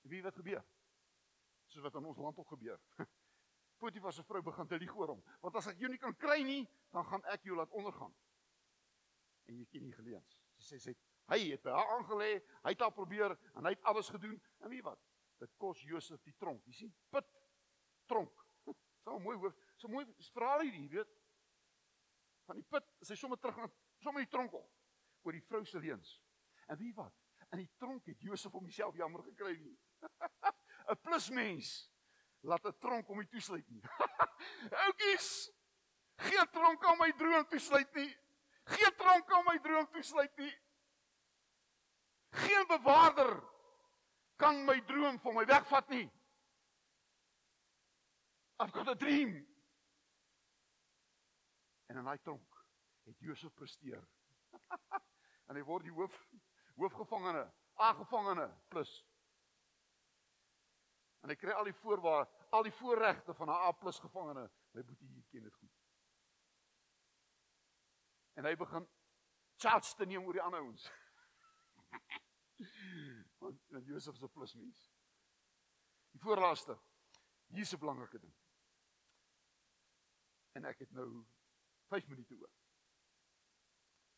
Wie 0.02 0.22
wat 0.22 0.34
gebeur? 0.34 0.64
Soos 1.66 1.82
wat 1.82 1.94
in 1.94 2.04
ons 2.04 2.18
land 2.18 2.38
ook 2.38 2.48
gebeur. 2.48 2.80
Potifar 3.80 4.12
se 4.12 4.22
vrou 4.24 4.42
begin 4.42 4.66
te 4.66 4.78
lieg 4.78 4.94
oor 4.96 5.14
hom, 5.14 5.24
want 5.42 5.56
as 5.58 5.72
ek 5.72 5.80
jou 5.82 5.90
nie 5.90 6.00
kan 6.00 6.14
kry 6.16 6.38
nie, 6.46 6.62
dan 6.94 7.06
gaan 7.08 7.24
ek 7.34 7.48
jou 7.48 7.56
laat 7.58 7.72
ondergaan. 7.74 8.12
En 9.50 9.58
jy 9.58 9.66
ken 9.72 9.82
nie 9.84 9.96
geleens. 9.96 10.38
Sy 10.54 10.78
sê 10.78 10.80
sy 10.84 10.94
hy 11.32 11.40
het 11.50 11.64
by 11.64 11.72
haar 11.72 11.90
aangelê, 11.96 12.30
hy 12.62 12.72
het 12.74 12.84
al 12.84 12.94
probeer 12.94 13.34
en 13.56 13.66
hy 13.66 13.74
het 13.74 13.90
alles 13.90 14.12
gedoen. 14.12 14.36
En 14.62 14.70
wie 14.72 14.82
wat? 14.84 15.00
Dit 15.40 15.52
kos 15.60 15.82
Josef 15.88 16.22
die 16.24 16.36
tronk. 16.38 16.62
Jy 16.68 16.84
sien, 16.84 16.94
put 17.10 17.28
tronk. 18.10 18.32
So 19.04 19.18
mooi 19.20 19.34
hoor. 19.36 19.52
So 19.76 19.90
mooi 19.92 20.06
verhaal 20.32 20.62
hierdie, 20.64 20.86
weet. 20.94 21.10
Van 22.48 22.56
die 22.56 22.64
put, 22.64 22.86
sy 23.04 23.18
sommer 23.20 23.36
terug 23.36 23.58
na 23.60 23.66
sommer 24.00 24.24
die 24.24 24.30
tronk 24.32 24.54
op 24.56 24.73
oor 25.24 25.32
die 25.32 25.44
vrou 25.48 25.64
se 25.64 25.80
leuns. 25.80 26.20
En 26.68 26.78
wie 26.78 26.92
wat? 26.94 27.14
In 27.52 27.62
die 27.62 27.70
tronk 27.78 28.06
het 28.06 28.20
Josef 28.20 28.52
hom 28.52 28.66
homself 28.66 28.96
jammer 28.98 29.22
gekry 29.22 29.56
nie. 29.60 29.76
'n 30.90 31.00
Plusmens 31.00 31.90
laat 32.40 32.66
'n 32.66 32.78
tronk 32.78 33.08
om 33.08 33.18
hy 33.18 33.26
toesluit 33.26 33.68
nie. 33.68 33.82
Oukies, 34.84 35.28
geen 36.28 36.50
tronk 36.52 36.84
aan 36.84 36.98
my 37.00 37.12
droom 37.12 37.46
toesluit 37.48 37.94
nie. 37.94 38.10
Geen 38.64 38.96
tronk 38.96 39.32
aan 39.32 39.48
my 39.48 39.58
droom 39.64 39.88
toesluit 39.92 40.36
nie. 40.36 40.52
Geen 42.44 42.66
bewaarder 42.66 43.32
kan 44.36 44.64
my 44.64 44.80
droom 44.84 45.18
van 45.20 45.34
my 45.34 45.44
wegvat 45.46 45.88
nie. 45.88 46.10
I've 48.60 48.72
got 48.72 48.88
a 48.88 48.94
dream. 48.94 49.34
En 51.86 51.96
in 51.96 52.04
daai 52.04 52.18
tronk 52.22 52.66
het 53.04 53.18
Josef 53.18 53.52
presteer. 53.54 54.08
en 55.46 55.56
hy 55.56 55.62
word 55.62 55.84
die 55.84 55.94
hoof 55.94 56.14
hoofgevangene, 56.74 57.44
aangevangene 57.74 58.48
plus. 58.68 58.90
En 61.22 61.30
hy 61.30 61.36
kry 61.38 61.54
al 61.54 61.68
die 61.68 61.76
voorwaar, 61.78 62.26
al 62.50 62.66
die 62.66 62.74
voorregte 62.74 63.34
van 63.34 63.48
'n 63.48 63.60
A+ 63.68 63.92
gevangene. 64.00 64.50
My 64.72 64.82
boetie 64.82 65.08
hier 65.08 65.24
ken 65.30 65.42
dit 65.42 65.54
goed. 65.54 65.72
En 68.34 68.44
hy 68.44 68.56
begin 68.56 68.88
charge 69.56 69.94
te 69.94 70.06
neem 70.06 70.24
oor 70.24 70.32
die 70.32 70.42
ander 70.42 70.60
ouens. 70.60 70.90
Want 73.38 73.60
want 73.68 73.86
Josef 73.86 74.16
se 74.16 74.28
plusmens. 74.28 74.90
Die 76.10 76.20
voorlaaste. 76.20 76.78
Hier 77.46 77.62
is 77.62 77.72
'n 77.72 77.78
belangrike 77.78 78.18
ding. 78.18 78.34
En 80.52 80.64
ek 80.64 80.78
het 80.78 80.90
nou 80.90 81.26
5 81.88 82.06
minute 82.06 82.34
oor. 82.34 82.50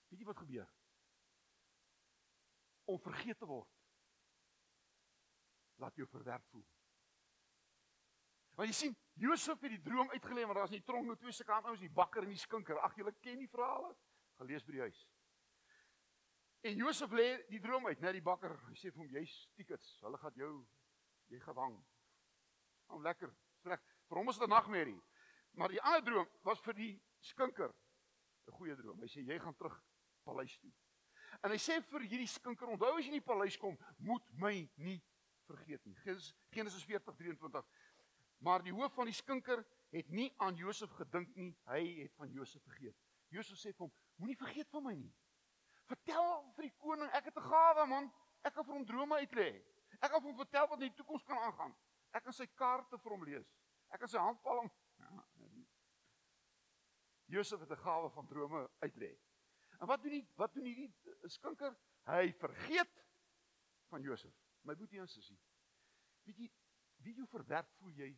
Weet 0.08 0.18
jy 0.18 0.26
wat 0.26 0.36
gebeur? 0.36 0.68
Om 2.86 3.00
vergeet 3.02 3.38
te 3.38 3.48
word. 3.48 3.70
Laat 5.82 5.98
jou 5.98 6.06
verwerp 6.08 6.46
voel. 6.52 6.64
Want 8.56 8.70
jy 8.70 8.76
sien, 8.76 8.94
Josef 9.20 9.60
het 9.60 9.74
die 9.74 9.82
droom 9.84 10.08
uitgeleef, 10.14 10.46
maar 10.48 10.62
daar's 10.62 10.72
nie 10.72 10.84
tronk 10.84 11.10
met 11.10 11.20
twee 11.20 11.34
sulke 11.34 11.52
ouens, 11.52 11.82
die 11.82 11.92
bakker 11.92 12.24
en 12.24 12.32
die 12.32 12.40
skinker. 12.40 12.78
Ag, 12.80 12.94
julle 12.96 13.12
ken 13.20 13.42
die 13.42 13.50
verhale. 13.52 13.90
Gelees 14.40 14.64
by 14.64 14.78
die 14.78 14.84
huis. 14.86 15.02
En 16.66 16.80
Josef 16.80 17.12
lê 17.12 17.26
die 17.50 17.60
droom 17.60 17.86
uit, 17.86 18.00
net 18.00 18.16
die 18.16 18.24
bakker. 18.24 18.56
Hy 18.70 18.78
sê 18.80 18.90
vir 18.90 19.02
hom, 19.02 19.10
jy's 19.12 19.34
tickets. 19.58 19.98
Hulle 20.06 20.20
gaan 20.22 20.40
jou 20.40 20.52
jy 21.32 21.40
gewang. 21.44 21.76
Hom 22.94 23.04
lekker. 23.04 23.34
Reg. 23.66 23.84
Vir 24.08 24.20
hom 24.20 24.32
is 24.32 24.38
dit 24.38 24.48
'n 24.48 24.54
nagmerrie. 24.54 25.02
Maar 25.56 25.68
die 25.68 25.82
ander 25.82 26.04
droom 26.04 26.28
was 26.42 26.60
vir 26.60 26.74
die 26.74 27.02
skinker 27.20 27.72
'n 28.46 28.52
goeie 28.52 28.76
droom. 28.76 29.00
Hy 29.00 29.08
sê 29.08 29.20
jy 29.26 29.38
gaan 29.38 29.56
terug 29.56 29.82
paleis 30.24 30.58
toe. 30.58 30.72
En 31.42 31.50
hy 31.50 31.58
sê 31.58 31.80
vir 31.90 32.06
hierdie 32.06 32.28
skinker, 32.30 32.68
onthou 32.68 32.94
as 32.96 33.04
jy 33.04 33.12
in 33.12 33.18
die 33.20 33.26
paleis 33.26 33.56
kom, 33.60 33.76
moet 33.98 34.24
my 34.40 34.54
nie 34.76 35.00
vergeet 35.46 35.84
nie. 35.86 35.96
Genesis 36.54 36.84
40:23. 36.84 37.64
Maar 38.38 38.62
die 38.62 38.72
hoof 38.72 38.92
van 38.94 39.08
die 39.08 39.16
skinker 39.16 39.64
het 39.90 40.08
nie 40.08 40.32
aan 40.36 40.56
Josef 40.56 40.90
gedink 40.98 41.36
nie. 41.36 41.54
Hy 41.64 41.82
het 42.02 42.14
van 42.16 42.30
Josef 42.30 42.62
vergeet. 42.62 42.96
Josef 43.32 43.58
sê 43.58 43.72
vir 43.72 43.86
hom: 43.86 43.92
Moenie 44.16 44.36
vergeet 44.36 44.70
van 44.70 44.84
my 44.84 44.94
nie. 44.94 45.12
Vertel 45.86 46.52
vir 46.56 46.68
die 46.68 46.74
koning, 46.82 47.10
ek 47.14 47.30
het 47.30 47.36
'n 47.36 47.48
gawe 47.48 47.86
man. 47.86 48.12
Ek 48.42 48.54
kan 48.54 48.64
vir 48.64 48.74
hom 48.74 48.86
drome 48.86 49.16
uitlê. 49.16 49.62
Ek 50.00 50.10
kan 50.10 50.20
vir 50.20 50.30
hom 50.30 50.36
vertel 50.36 50.68
wat 50.68 50.80
in 50.80 50.88
die 50.88 50.96
toekoms 50.96 51.24
kan 51.24 51.38
aangaan. 51.38 51.74
Ek 52.12 52.24
kan 52.24 52.32
sy 52.32 52.46
kaarte 52.46 52.98
vir 52.98 53.12
hom 53.12 53.24
lees. 53.24 53.48
Ek 53.90 54.00
kan 54.00 54.08
sy 54.08 54.18
handpalm. 54.18 54.70
Ja, 54.98 55.24
Josef 57.26 57.60
het 57.60 57.70
'n 57.70 57.76
gawe 57.76 58.10
van 58.10 58.26
drome 58.26 58.70
uitlê. 58.80 59.16
En 59.78 59.86
wat 59.86 60.02
doen 60.02 60.12
hy? 60.12 60.22
Wat 60.34 60.54
doen 60.54 60.64
hierdie 60.64 60.90
skinker? 61.32 61.76
Hy 62.08 62.32
vergeet 62.40 63.02
van 63.90 64.02
Josef. 64.02 64.34
My 64.66 64.76
boetie 64.76 65.00
en 65.00 65.10
sussie. 65.10 65.38
Weet 66.26 66.38
jy, 66.42 66.48
wie 67.04 67.14
jou 67.14 67.26
verwerp 67.30 67.68
voel 67.80 67.92
jy 68.00 68.12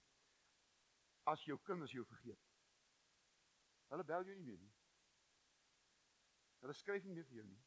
as 1.28 1.42
jou 1.44 1.58
kinders 1.66 1.92
jou 1.92 2.04
vergeet? 2.08 2.40
Hulle 3.92 4.04
bel 4.04 4.28
jou 4.28 4.36
nie 4.36 4.44
meer 4.44 4.60
nie. 4.60 4.74
Hulle 6.62 6.76
skryf 6.76 7.04
nie 7.04 7.16
meer 7.16 7.26
vir 7.28 7.40
jou 7.40 7.48
nie. 7.48 7.60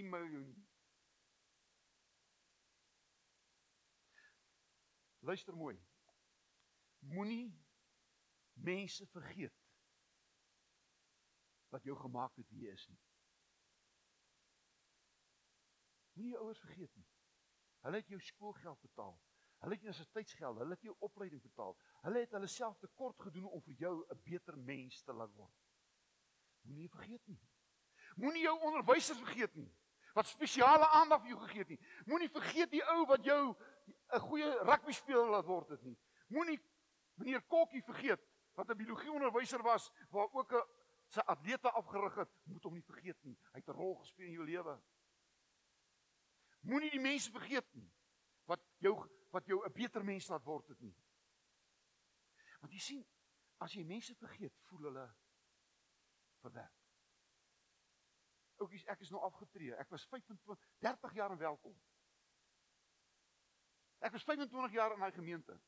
E-mail 0.00 0.28
jou 0.32 0.42
nie. 0.44 0.66
Luister 5.28 5.56
mooi. 5.56 5.76
Moenie 7.14 7.48
mense 8.64 9.06
vergeet 9.12 9.57
wat 11.78 11.86
jou 11.86 11.96
gemaak 11.96 12.34
het 12.36 12.50
wie 12.50 12.66
jy 12.66 12.74
is 12.74 12.86
nie. 12.90 12.98
Moenie 16.18 16.34
jou 16.34 16.44
ouers 16.48 16.60
vergeet 16.66 16.94
nie. 16.98 17.06
Hulle 17.86 18.00
het 18.02 18.08
jou 18.10 18.18
skoolgeld 18.26 18.80
betaal. 18.82 19.14
Hulle 19.62 19.74
het 19.74 19.82
jou 19.82 19.90
universiteitsgeld, 19.90 20.58
hulle 20.58 20.74
het 20.74 20.86
jou 20.86 20.94
opleiding 21.06 21.42
betaal. 21.42 21.76
Hulle 22.02 22.22
het 22.24 22.34
hulle 22.34 22.50
self 22.50 22.78
tekort 22.82 23.22
gedoen 23.22 23.46
om 23.46 23.62
vir 23.62 23.84
jou 23.84 23.94
'n 24.10 24.20
beter 24.24 24.58
mens 24.58 25.02
te 25.02 25.12
laat 25.12 25.34
word. 25.34 25.54
Moenie 26.66 26.90
vergeet 26.90 27.26
nie. 27.26 27.40
Moenie 28.16 28.42
jou 28.42 28.58
onderwysers 28.60 29.18
vergeet 29.18 29.54
nie 29.54 29.70
wat 30.14 30.26
spesiale 30.26 30.86
aandag 30.98 31.20
vir 31.22 31.28
jou 31.28 31.40
gegee 31.40 31.58
het 31.58 31.68
nie. 31.68 31.80
Moenie 32.06 32.30
vergeet 32.30 32.70
die 32.70 32.82
ou 32.82 33.06
wat 33.06 33.24
jou 33.24 33.54
'n 34.12 34.20
goeie 34.20 34.50
rugby 34.64 34.92
speler 34.92 35.30
laat 35.30 35.46
word 35.46 35.68
het 35.68 35.82
nie. 35.82 35.98
Moenie 36.28 36.58
meneer 37.14 37.42
Kokkie 37.42 37.82
vergeet 37.82 38.20
wat 38.54 38.70
'n 38.70 38.76
biologie 38.76 39.12
onderwyser 39.12 39.62
was 39.62 39.92
waar 40.10 40.28
ook 40.32 40.52
'n 40.52 40.66
sy 41.08 41.24
atlete 41.32 41.70
afgerig 41.70 42.14
het, 42.22 42.32
moet 42.44 42.64
hom 42.68 42.74
nie 42.76 42.84
vergeet 42.84 43.18
nie. 43.24 43.36
Hy 43.52 43.60
het 43.60 43.68
'n 43.68 43.78
rol 43.78 43.94
gespeel 44.02 44.26
in 44.26 44.32
jou 44.32 44.44
lewe. 44.44 44.78
Moenie 46.60 46.90
die 46.90 47.00
mense 47.00 47.30
vergeet 47.30 47.68
nie 47.74 47.90
wat 48.46 48.60
jou 48.78 48.94
wat 49.30 49.46
jou 49.46 49.64
'n 49.64 49.72
beter 49.72 50.04
mens 50.04 50.28
laat 50.28 50.44
word 50.44 50.68
het 50.68 50.80
nie. 50.80 50.96
Want 52.60 52.72
jy 52.72 52.78
sien, 52.78 53.06
as 53.58 53.72
jy 53.72 53.84
mense 53.84 54.14
vergeet, 54.14 54.54
voel 54.68 54.82
hulle 54.82 55.14
verwerp. 56.40 56.74
Oukies, 58.56 58.84
ek 58.84 59.00
is 59.00 59.10
nou 59.10 59.20
afgetree. 59.22 59.74
Ek 59.74 59.90
was 59.90 60.06
25 60.06 60.58
30 60.78 61.14
jaar 61.14 61.30
in 61.30 61.38
welkom. 61.38 61.80
Ek 63.98 64.12
was 64.12 64.24
25 64.24 64.72
jaar 64.72 64.92
in 64.92 64.98
my 64.98 65.12
gemeente. 65.12 65.60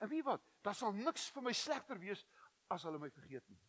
En 0.00 0.08
weet 0.08 0.24
wat? 0.24 0.42
Daar 0.60 0.74
sal 0.74 0.92
niks 0.92 1.30
vir 1.30 1.42
my 1.42 1.52
slegter 1.52 1.98
wees 1.98 2.26
as 2.66 2.82
hulle 2.82 2.98
my 2.98 3.10
vergeet 3.10 3.48
nie. 3.48 3.60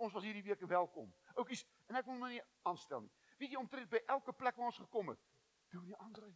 Ons 0.00 0.14
was 0.16 0.24
hierdie 0.24 0.42
week 0.42 0.62
welkom. 0.64 1.10
Oukies, 1.36 1.66
en 1.90 1.98
ek 2.00 2.06
wil 2.08 2.16
my 2.20 2.30
nie 2.32 2.44
aanstel 2.68 3.02
nie. 3.04 3.12
Weet 3.40 3.52
jy 3.52 3.60
omtrent 3.60 3.90
by 3.92 4.00
elke 4.14 4.32
plek 4.36 4.56
waar 4.56 4.70
ons 4.70 4.80
gekom 4.80 5.12
het, 5.12 5.20
Doen 5.70 5.86
die 5.86 5.96
ander. 6.02 6.26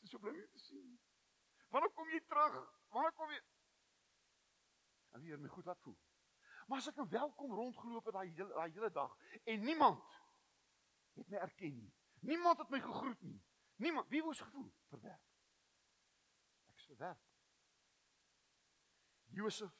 Dis 0.00 0.12
so 0.12 0.22
bly 0.22 0.30
om 0.38 0.50
te 0.52 0.60
sien. 0.62 0.90
Wanneer 1.74 1.90
kom 1.96 2.10
jy 2.12 2.20
terug? 2.30 2.58
Wanneer 2.94 3.14
kom 3.18 3.32
jy? 3.34 3.40
En 5.16 5.24
weer 5.24 5.40
my 5.40 5.50
goed 5.50 5.66
laat 5.66 5.80
voel. 5.82 5.96
Maar 6.68 6.78
as 6.78 6.88
ek 6.92 7.00
nou 7.00 7.08
welkom 7.10 7.56
rondgeloop 7.58 8.06
het 8.08 8.14
daai 8.14 8.30
daai 8.38 8.70
hele 8.70 8.90
dag 8.94 9.16
en 9.42 9.66
niemand 9.66 10.14
het 11.18 11.28
my 11.32 11.42
erken 11.42 11.74
nie. 11.80 11.90
Niemand 12.24 12.62
het 12.62 12.70
my 12.72 12.80
gegroet 12.80 13.26
nie. 13.26 13.40
Niemand, 13.82 14.08
wie 14.08 14.22
was 14.24 14.40
gevoel 14.40 14.70
verwerp? 14.92 15.26
Ek 16.70 16.78
is 16.78 16.88
verwerp. 16.92 17.20
Josef 19.34 19.74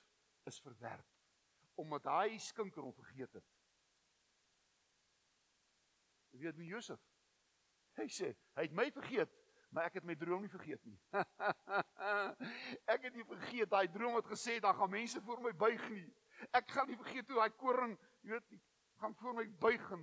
is 0.50 0.58
verwerp 0.60 1.13
omdat 1.74 2.06
hy 2.10 2.38
skinker 2.38 2.82
hom 2.82 2.94
vergeet 2.94 3.32
het. 3.32 3.46
Jy 6.34 6.40
weet 6.44 6.56
wie 6.58 6.70
Josef 6.70 7.00
Hy 7.94 8.08
sê, 8.10 8.32
hy 8.58 8.64
het 8.66 8.72
my 8.74 8.88
vergeet, 8.90 9.30
maar 9.70 9.86
ek 9.86 10.00
het 10.00 10.06
my 10.06 10.16
droom 10.18 10.42
nie 10.42 10.50
vergeet 10.50 10.80
nie. 10.82 10.96
ek 12.94 13.04
het 13.06 13.14
nie 13.14 13.26
vergeet 13.28 13.70
daai 13.70 13.86
droom 13.94 14.16
wat 14.18 14.26
gesê 14.26 14.56
dan 14.62 14.74
gaan 14.74 14.90
mense 14.90 15.22
voor 15.22 15.42
my 15.44 15.52
buig 15.54 15.84
nie. 15.94 16.08
Ek 16.58 16.74
gaan 16.74 16.90
nie 16.90 16.98
vergeet 16.98 17.30
hoe 17.30 17.38
daai 17.38 17.54
koring, 17.60 17.94
jy 18.26 18.34
weet, 18.34 18.56
gaan 18.98 19.14
voor 19.20 19.38
my 19.38 19.46
buig 19.62 19.86
en 19.94 20.02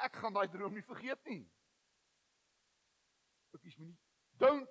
ek 0.00 0.16
gaan 0.22 0.32
daai 0.36 0.48
droom 0.52 0.72
nie 0.72 0.84
vergeet 0.88 1.20
nie. 1.28 1.42
Ek 3.52 3.68
is 3.68 3.76
moenie 3.76 4.00
don't 4.42 4.68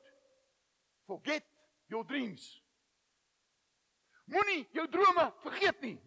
forget 1.05 1.45
your 1.87 2.03
dreams. 2.07 2.63
Moenie 4.25 4.67
jou 4.75 4.87
drome 4.91 5.27
vergeet 5.45 5.81
nie. 5.81 5.97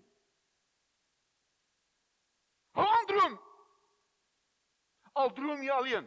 Aan 3.04 3.16
droom. 3.16 3.40
Al 5.12 5.32
droom 5.32 5.62
jy 5.62 5.70
alleen. 5.70 6.06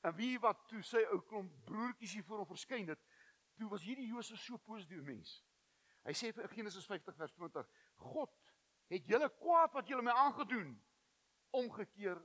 En 0.00 0.14
wie 0.14 0.38
wat 0.38 0.68
toe 0.70 0.82
sy 0.86 1.02
ou 1.10 1.18
klomp 1.26 1.50
broertjies 1.66 2.14
hier 2.14 2.24
voor 2.24 2.44
hom 2.44 2.50
verskyn 2.52 2.86
het, 2.92 3.00
toe 3.58 3.68
was 3.72 3.82
hierdie 3.82 4.06
Josef 4.06 4.38
so 4.38 4.58
positief 4.62 5.02
mens. 5.02 5.40
Hy 6.06 6.14
sê 6.14 6.30
vir 6.34 6.46
Genesis 6.54 6.86
50 6.86 7.16
vers 7.18 7.34
20: 7.34 7.66
God 8.12 8.30
het 8.92 9.08
julle 9.10 9.28
kwaad 9.40 9.74
wat 9.74 9.90
julle 9.90 10.06
my 10.06 10.14
aangedoen 10.14 10.76
omgekeer 11.58 12.20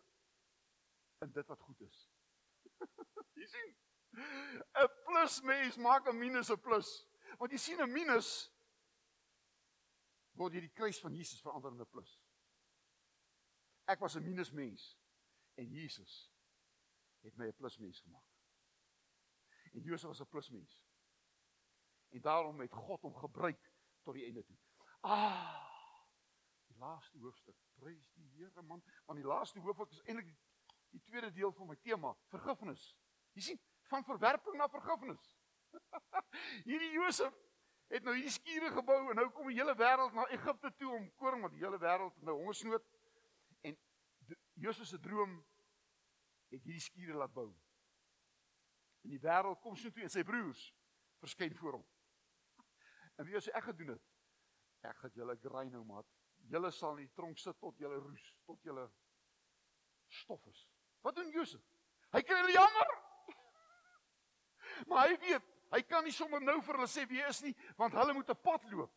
in 1.25 1.33
dit 1.33 1.49
wat 1.49 1.65
goed 1.65 1.81
is. 1.87 2.03
jy 3.41 3.49
sien? 3.49 3.73
'n 4.11 4.89
Plus 5.07 5.41
mens 5.47 5.77
maak 5.81 6.05
'n 6.05 6.19
minus 6.19 6.53
'n 6.53 6.61
plus. 6.61 6.93
Want 7.39 7.51
jy 7.51 7.57
sien 7.57 7.81
'n 7.81 7.91
minus 7.91 8.50
word 10.39 10.53
hierdie 10.53 10.73
kruis 10.73 10.99
van 10.99 11.15
Jesus 11.15 11.41
verander 11.41 11.71
in 11.71 11.81
'n 11.81 11.89
plus. 11.89 12.19
Ek 13.85 13.99
was 13.99 14.15
'n 14.15 14.23
minus 14.23 14.51
mens 14.51 14.97
en 15.55 15.67
Jesus 15.69 16.31
het 17.21 17.37
my 17.37 17.47
'n 17.47 17.55
plusmens 17.55 17.99
gemaak. 17.99 18.29
En 19.71 19.81
Josef 19.81 20.07
was 20.07 20.21
'n 20.21 20.27
plusmens. 20.27 20.81
En 22.09 22.21
daarom 22.21 22.59
het 22.59 22.73
God 22.73 23.01
hom 23.01 23.15
gebruik 23.15 23.71
tot 24.01 24.13
die 24.13 24.25
einde 24.25 24.43
toe. 24.43 24.57
Ah! 25.01 25.69
Die 26.67 26.77
laaste 26.77 27.17
hoofstuk. 27.17 27.55
Prys 27.73 28.11
die 28.13 28.29
Here 28.35 28.61
man, 28.61 28.83
want 29.05 29.19
die 29.19 29.27
laaste 29.27 29.59
hoofstuk 29.59 29.91
is 29.91 30.01
eintlik 30.01 30.35
die 30.89 31.01
tweede 31.01 31.31
deel 31.31 31.51
van 31.51 31.67
my 31.67 31.75
tema, 31.75 32.15
vergifnis. 32.27 32.97
Jy 33.31 33.41
sien, 33.41 33.61
van 33.81 34.03
verwerping 34.03 34.57
na 34.57 34.67
vergifnis. 34.69 35.37
hierdie 36.69 36.91
Josef 36.91 37.33
het 37.91 38.05
nou 38.07 38.13
hierdie 38.15 38.31
skure 38.31 38.71
gebou 38.71 38.99
en 39.11 39.17
nou 39.19 39.27
kom 39.35 39.49
die 39.51 39.57
hele 39.59 39.75
wêreld 39.75 40.13
na 40.15 40.27
Egipte 40.31 40.71
toe 40.79 40.93
om 40.95 41.09
koring 41.19 41.43
want 41.43 41.55
die 41.55 41.63
hele 41.63 41.79
wêreld 41.81 42.15
het 42.15 42.27
nou 42.27 42.37
hongersnood. 42.39 42.85
En 43.67 43.75
Josef 44.63 44.87
se 44.87 44.99
droom 44.99 45.35
het 46.53 46.63
hierdie 46.63 46.83
skure 46.83 47.17
laat 47.19 47.33
bou. 47.35 47.49
En 49.03 49.11
die 49.11 49.19
wêreld 49.19 49.59
kom 49.63 49.75
so 49.75 49.91
toe 49.91 50.05
en 50.05 50.13
sy 50.13 50.23
broers 50.27 50.69
verskyn 51.21 51.55
voor 51.59 51.79
hom. 51.79 51.85
En 53.19 53.27
wie 53.27 53.43
sê 53.43 53.53
ek 53.57 53.67
gedoen 53.69 53.95
het? 53.95 54.07
Ek 54.87 54.97
gaan 55.03 55.13
julle 55.19 55.35
grei 55.43 55.67
nou 55.69 55.83
maat. 55.85 56.07
Julle 56.49 56.71
sal 56.73 56.95
in 56.97 57.05
die 57.05 57.15
tronk 57.15 57.37
sit 57.37 57.59
tot 57.61 57.77
julle 57.79 57.99
roes, 58.01 58.23
tot 58.47 58.63
julle 58.65 58.87
stof 60.21 60.45
is. 60.49 60.63
Wat 61.05 61.15
doen 61.15 61.29
Josef? 61.33 61.61
Hy 62.15 62.23
kry 62.25 62.39
hulle 62.41 62.55
jammer. 62.55 62.97
Maar 64.89 65.11
hy 65.11 65.17
weet, 65.21 65.49
hy 65.71 65.81
kan 65.81 66.03
nie 66.03 66.11
sommer 66.11 66.41
nou 66.41 66.59
vir 66.61 66.75
hulle 66.75 66.87
sê 66.87 67.05
wie 67.09 67.21
hy 67.21 67.29
is 67.29 67.41
nie, 67.43 67.55
want 67.77 67.93
hulle 67.93 68.13
moet 68.13 68.29
'n 68.29 68.43
pad 68.43 68.63
loop. 68.71 68.91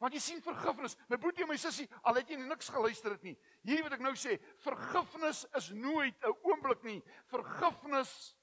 Want 0.00 0.14
jy 0.14 0.20
sien 0.20 0.42
vergifnis, 0.42 0.96
my 1.08 1.16
boetie 1.16 1.44
en 1.44 1.48
my 1.48 1.56
sussie, 1.56 1.88
al 2.02 2.14
het 2.18 2.30
jy 2.30 2.36
niks 2.36 2.68
geluister 2.68 3.12
het 3.12 3.22
nie. 3.22 3.36
Hierdie 3.62 3.84
wat 3.84 3.92
ek 3.92 4.00
nou 4.00 4.14
sê, 4.18 4.38
vergifnis 4.58 5.44
is 5.54 5.70
nooit 5.70 6.16
'n 6.24 6.34
oomblik 6.42 6.82
nie. 6.82 7.02
Vergifnis 7.26 8.34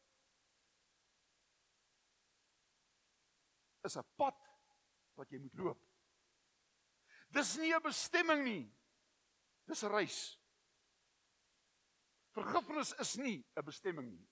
is 3.84 3.98
'n 3.98 4.06
pad 4.16 4.38
wat 5.16 5.30
jy 5.32 5.40
moet 5.40 5.56
loop. 5.56 5.82
Dis 7.30 7.58
nie 7.58 7.74
'n 7.74 7.82
bestemming 7.82 8.44
nie. 8.44 8.72
Dis 9.68 9.84
'n 9.84 9.92
reis. 9.92 10.40
Vergifnis 12.32 12.94
is 13.00 13.18
nie 13.18 13.46
'n 13.58 13.66
bestemming 13.66 14.10
nie. 14.10 14.28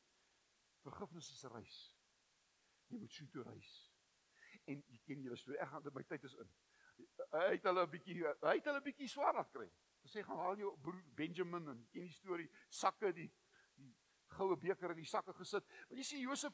Vergifnis 0.84 1.32
is 1.32 1.44
'n 1.44 1.52
reis. 1.52 1.97
Jy 2.88 3.00
moet 3.00 3.14
so 3.14 3.26
toe 3.32 3.44
reis. 3.44 3.74
En 4.68 4.84
jy 4.88 5.00
ken 5.08 5.24
julle 5.24 5.38
storie. 5.40 5.60
Ek 5.64 5.72
gaan 5.72 5.84
dit 5.84 5.96
my 5.96 6.04
tyd 6.08 6.24
is 6.28 6.36
in. 6.44 6.54
Hy 7.34 7.50
het 7.56 7.68
hulle 7.68 7.84
'n 7.86 7.92
bietjie 7.92 8.16
hy 8.24 8.56
het 8.56 8.66
hulle 8.66 8.80
'n 8.80 8.84
bietjie 8.84 9.10
swaar 9.10 9.34
laat 9.34 9.52
kry. 9.52 9.68
Hy 10.04 10.10
sê 10.10 10.24
gaan 10.24 10.38
haal 10.38 10.58
jou 10.58 10.78
broer 10.82 11.04
Benjamin 11.16 11.68
en 11.68 11.88
ken 11.92 12.08
die 12.08 12.14
storie, 12.14 12.50
sakke 12.70 13.12
die 13.14 13.32
die 13.76 13.94
goue 14.38 14.56
beker 14.58 14.92
in 14.92 14.98
die 14.98 15.06
sakke 15.06 15.34
gesit. 15.34 15.66
Want 15.90 16.00
jy 16.00 16.04
sien 16.04 16.22
Josef 16.22 16.54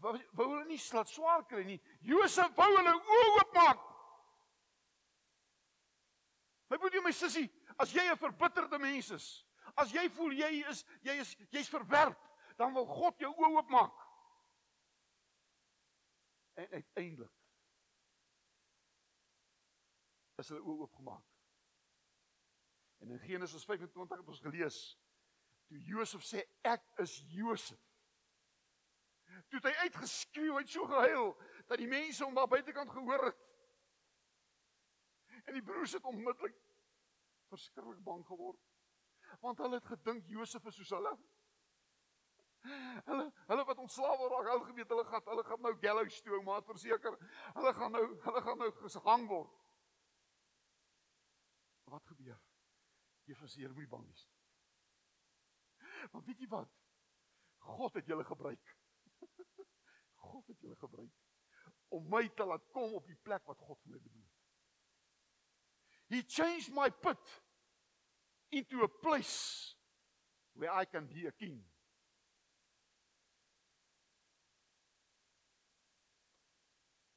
wou, 0.00 0.14
wou 0.32 0.48
hulle 0.52 0.64
nie 0.68 0.78
slat 0.78 1.08
swaar 1.08 1.44
kry 1.48 1.64
nie. 1.64 1.80
Josef 2.00 2.54
wou 2.56 2.70
hulle 2.76 2.94
oë 2.94 3.28
oopmaak. 3.40 3.84
My 6.70 6.78
broer 6.78 6.98
en 6.98 7.04
my 7.04 7.12
sussie, 7.12 7.50
as 7.78 7.92
jy 7.92 8.02
'n 8.02 8.16
verbitterde 8.16 8.78
mens 8.78 9.10
is, 9.10 9.44
as 9.76 9.92
jy 9.92 10.08
voel 10.08 10.32
jy 10.32 10.64
is 10.68 10.84
jy 11.02 11.20
is 11.20 11.36
jy's 11.50 11.68
verwerp, 11.68 12.18
dan 12.56 12.74
wil 12.74 12.86
God 12.86 13.18
jou 13.20 13.32
oë 13.34 13.56
oopmaak. 13.56 14.05
En 16.56 16.68
uiteindelik 16.70 17.32
is 20.40 20.52
hulle 20.52 20.64
oë 20.64 20.84
oopgemaak. 20.84 21.24
En 23.00 23.10
in 23.10 23.20
Genesis 23.24 23.64
25 23.64 24.18
het 24.18 24.28
ons 24.28 24.44
gelees 24.44 24.78
toe 25.66 25.80
Josef 25.82 26.22
sê 26.24 26.44
ek 26.68 26.84
is 27.02 27.18
Josef 27.32 27.82
toe 29.50 29.60
hy 29.64 29.72
uitgeskreeu 29.86 30.56
het 30.58 30.70
so 30.70 30.86
gehuil 30.88 31.32
dat 31.68 31.80
die 31.80 31.88
mense 31.90 32.24
hom 32.24 32.36
daar 32.36 32.48
buitekant 32.50 32.90
gehoor 32.90 33.26
het. 33.28 33.42
En 35.46 35.54
die 35.54 35.62
broers 35.62 35.92
het 35.92 36.04
onmiddellik 36.08 36.56
verskriklik 37.50 38.02
bang 38.04 38.24
geword. 38.26 38.62
Want 39.40 39.58
hulle 39.62 39.78
het 39.78 39.90
gedink 39.90 40.26
Josef 40.30 40.64
is 40.66 40.78
soos 40.80 40.94
hulle. 40.96 41.12
Hulle 43.06 43.26
hulle 43.50 43.64
wat 43.68 43.82
ontslaaf 43.84 44.18
word, 44.20 44.34
hulle 44.38 44.64
geweet 44.70 44.94
hulle 44.94 45.04
gaan 45.10 45.28
hulle 45.32 45.44
gaan 45.50 45.62
nou 45.66 45.74
gallows 45.82 46.20
toe, 46.26 46.40
maar 46.46 46.64
verseker, 46.66 47.18
hulle 47.58 47.72
gaan 47.76 47.94
nou 47.96 48.06
hulle 48.24 48.42
gaan 48.48 48.64
nou 48.64 48.70
gehang 48.80 49.28
word. 49.30 49.52
Wat 51.92 52.08
gebeur? 52.12 52.40
Juffrou 53.26 53.50
sê 53.50 53.62
jy 53.62 53.70
moenie 53.70 53.90
bang 53.90 54.06
wees 54.06 54.24
nie. 54.26 54.34
Want 56.12 56.26
weet 56.26 56.42
jy 56.42 56.50
wat? 56.50 56.74
God 57.66 57.96
het 57.98 58.10
julle 58.10 58.26
gebruik. 58.26 58.74
God 60.26 60.52
het 60.52 60.60
julle 60.62 60.78
gebruik 60.78 61.14
om 61.94 62.06
my 62.10 62.24
te 62.34 62.44
laat 62.46 62.64
kom 62.74 62.96
op 62.98 63.06
die 63.06 63.18
plek 63.22 63.46
wat 63.46 63.60
God 63.62 63.78
vir 63.84 63.94
my 63.94 64.00
bedoel 64.02 64.24
het. 64.24 64.32
He 66.10 66.22
changed 66.22 66.74
my 66.74 66.88
pit 66.90 67.32
into 68.50 68.82
a 68.82 68.88
place 68.88 69.74
where 70.54 70.70
I 70.70 70.84
can 70.84 71.06
be 71.06 71.26
a 71.26 71.32
king. 71.32 71.62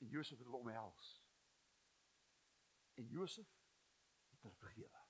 En 0.10 0.16
Josef 0.16 0.38
het 0.38 0.48
hulle 0.48 0.58
omhels. 0.58 1.24
En 2.98 3.08
Josef 3.08 3.46
het 4.32 4.42
hulle 4.42 4.56
vergewe. 4.56 5.02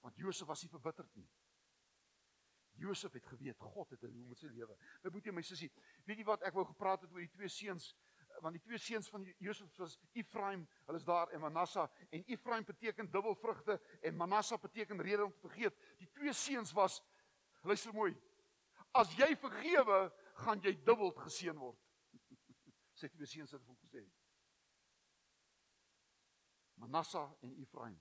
Want 0.00 0.16
Josef 0.16 0.46
was 0.46 0.62
nie 0.62 0.70
verbitterd 0.70 1.14
nie. 1.18 1.26
Josef 2.78 3.12
het 3.12 3.26
geweet 3.26 3.58
God 3.58 3.90
het 3.90 4.04
doel 4.06 4.28
met 4.30 4.38
sy 4.38 4.52
lewe. 4.54 4.76
My 5.02 5.10
boetie 5.10 5.34
my 5.34 5.42
sussie, 5.42 5.72
weet 6.06 6.22
jy 6.22 6.26
wat 6.28 6.46
ek 6.46 6.54
wou 6.54 6.62
gepraat 6.68 7.02
het 7.02 7.10
oor 7.10 7.24
die 7.24 7.32
twee 7.34 7.50
seuns 7.50 7.90
want 8.38 8.54
die 8.54 8.62
twee 8.62 8.78
seuns 8.78 9.08
van 9.10 9.24
Josef 9.42 9.72
was 9.82 9.96
Ephraim, 10.14 10.60
hulle 10.86 11.00
is 11.00 11.06
daar 11.08 11.32
en 11.34 11.40
Manasseh 11.42 11.88
en 12.14 12.22
Ephraim 12.30 12.62
beteken 12.68 13.10
dubbel 13.10 13.34
vrugte 13.34 13.80
en 13.98 14.14
Manasseh 14.14 14.60
beteken 14.62 15.02
rede 15.02 15.24
om 15.24 15.32
te 15.32 15.48
vergeet. 15.48 15.74
Die 15.98 16.06
twee 16.14 16.32
seuns 16.32 16.70
was 16.76 17.00
luister 17.66 17.90
mooi. 17.96 18.12
As 18.94 19.10
jy 19.18 19.32
vergewe, 19.42 20.04
gaan 20.44 20.62
jy 20.62 20.76
dubbel 20.86 21.10
geseën 21.18 21.58
word. 21.58 21.87
Sê 22.98 23.10
twee 23.14 23.30
seuns 23.30 23.54
het 23.54 23.64
hom 23.66 23.78
gesê. 23.84 24.02
Manasseh 26.82 27.26
en 27.46 27.54
Ephraim. 27.62 27.98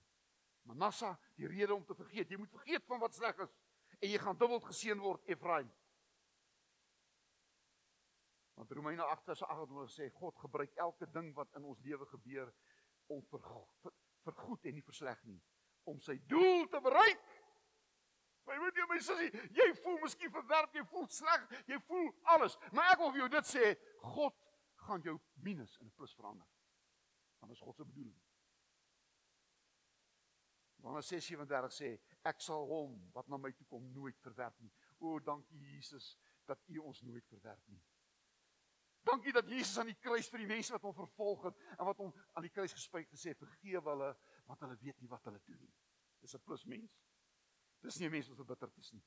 Manasseh, 0.68 1.16
die 1.38 1.48
rede 1.48 1.76
om 1.76 1.86
te 1.86 1.96
vergeet. 1.96 2.30
Jy 2.30 2.38
moet 2.42 2.54
vergeet 2.54 2.86
van 2.90 3.02
wat 3.02 3.16
sleg 3.16 3.46
is 3.46 3.54
en 3.98 4.12
jy 4.12 4.18
gaan 4.22 4.38
dubbel 4.38 4.60
geseën 4.62 5.00
word 5.02 5.30
Efraim. 5.32 5.70
Want 8.58 8.72
Romeine 8.72 9.06
8:28 9.06 9.94
sê 9.94 10.10
God 10.14 10.38
gebruik 10.42 10.76
elke 10.76 11.10
ding 11.14 11.34
wat 11.36 11.54
in 11.56 11.64
ons 11.64 11.82
lewe 11.86 12.06
gebeur 12.06 12.54
om 13.08 13.22
vir 13.32 13.42
vir 14.26 14.34
goed 14.34 14.66
en 14.66 14.74
nie 14.76 14.84
vir 14.84 14.94
sleg 14.94 15.20
nie, 15.24 15.40
om 15.86 16.00
sy 16.04 16.18
doel 16.28 16.68
te 16.68 16.82
bereik. 16.84 17.22
My 18.48 18.58
weet 18.60 18.80
jy 18.80 18.88
my 18.90 18.98
sussie, 19.04 19.30
jy 19.56 19.68
voel 19.84 19.98
miskien 20.02 20.32
verwerp, 20.32 20.76
jy 20.76 20.84
voel 20.92 21.08
sleg, 21.12 21.48
jy 21.68 21.80
voel 21.88 22.10
alles, 22.34 22.58
maar 22.72 22.92
ek 22.94 23.00
wil 23.04 23.12
vir 23.12 23.22
jou 23.22 23.30
dit 23.38 23.50
sê, 23.50 23.72
God 24.04 24.36
gaan 24.88 25.04
jou 25.06 25.18
minus 25.44 25.78
in 25.78 25.88
'n 25.88 25.94
plus 25.96 26.16
verander. 26.16 26.48
Want 27.40 27.52
dit 27.52 27.58
is 27.58 27.64
God 27.64 27.76
se 27.76 27.86
bedoeling. 27.86 28.22
Johannes 30.82 31.08
6:37 31.08 31.74
sê 31.74 31.90
ek 32.24 32.42
sal 32.42 32.68
hom 32.70 32.98
wat 33.14 33.28
na 33.28 33.38
my 33.38 33.52
toe 33.52 33.68
kom 33.68 33.92
nooit 33.94 34.20
verwerp 34.22 34.60
nie. 34.60 34.72
O 35.00 35.20
dankie 35.20 35.60
Jesus 35.60 36.18
dat 36.46 36.64
U 36.68 36.78
ons 36.78 37.02
nooit 37.02 37.28
verwerp 37.28 37.68
nie. 37.68 37.82
Dankie 39.08 39.34
dat 39.34 39.50
Jesus 39.50 39.78
aan 39.78 39.92
die 39.92 40.00
kruis 40.04 40.30
vir 40.30 40.44
die 40.44 40.50
mense 40.50 40.74
wat 40.76 40.84
hom 40.84 40.96
vervolg 40.96 41.44
het 41.48 41.60
en 41.78 41.86
wat 41.88 42.00
hom 42.04 42.14
aan 42.34 42.44
die 42.44 42.52
kruis 42.54 42.76
gespyk 42.76 43.10
gesê 43.12 43.34
vergewe 43.40 43.84
hulle 43.90 44.10
want 44.48 44.64
hulle 44.64 44.80
weet 44.82 45.00
nie 45.02 45.12
wat 45.12 45.28
hulle 45.30 45.42
doen 45.48 45.62
nie. 45.64 45.74
Dis 46.22 46.36
'n 46.36 46.44
plus 46.44 46.66
mens. 46.66 46.98
Dis 47.82 48.00
nie 48.00 48.08
'n 48.08 48.12
mens 48.12 48.28
wat 48.28 48.38
verbitterd 48.38 48.78
is 48.78 48.92
nie. 48.94 49.04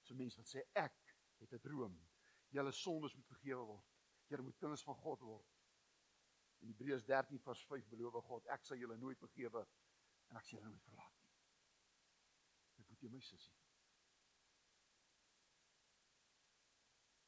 Dis 0.00 0.10
'n 0.10 0.16
mens 0.16 0.36
wat 0.36 0.46
sê 0.46 0.62
ek 0.72 1.16
het 1.40 1.52
'n 1.52 1.60
droom. 1.60 1.98
Julle 2.50 2.72
sondes 2.72 3.14
moet 3.14 3.26
vergewe 3.26 3.64
word. 3.66 3.93
Julle 4.28 4.42
moet 4.42 4.56
kinders 4.58 4.82
van 4.82 4.96
God 4.96 5.20
word. 5.20 5.50
In 6.64 6.70
Hebreërs 6.72 7.04
13 7.04 7.40
vers 7.44 7.64
5 7.68 7.88
beloof 7.92 8.24
God 8.24 8.46
ek 8.54 8.64
sal 8.64 8.80
julle 8.80 8.96
nooit 8.96 9.20
vergewe 9.20 9.64
en 10.30 10.38
ek 10.40 10.46
sal 10.48 10.58
julle 10.58 10.70
nooit 10.70 10.86
verlaat 10.88 11.18
nie. 11.20 11.32
Ek 12.80 12.88
moet 12.88 13.04
jy 13.04 13.10
my 13.12 13.20
sussie. 13.20 13.58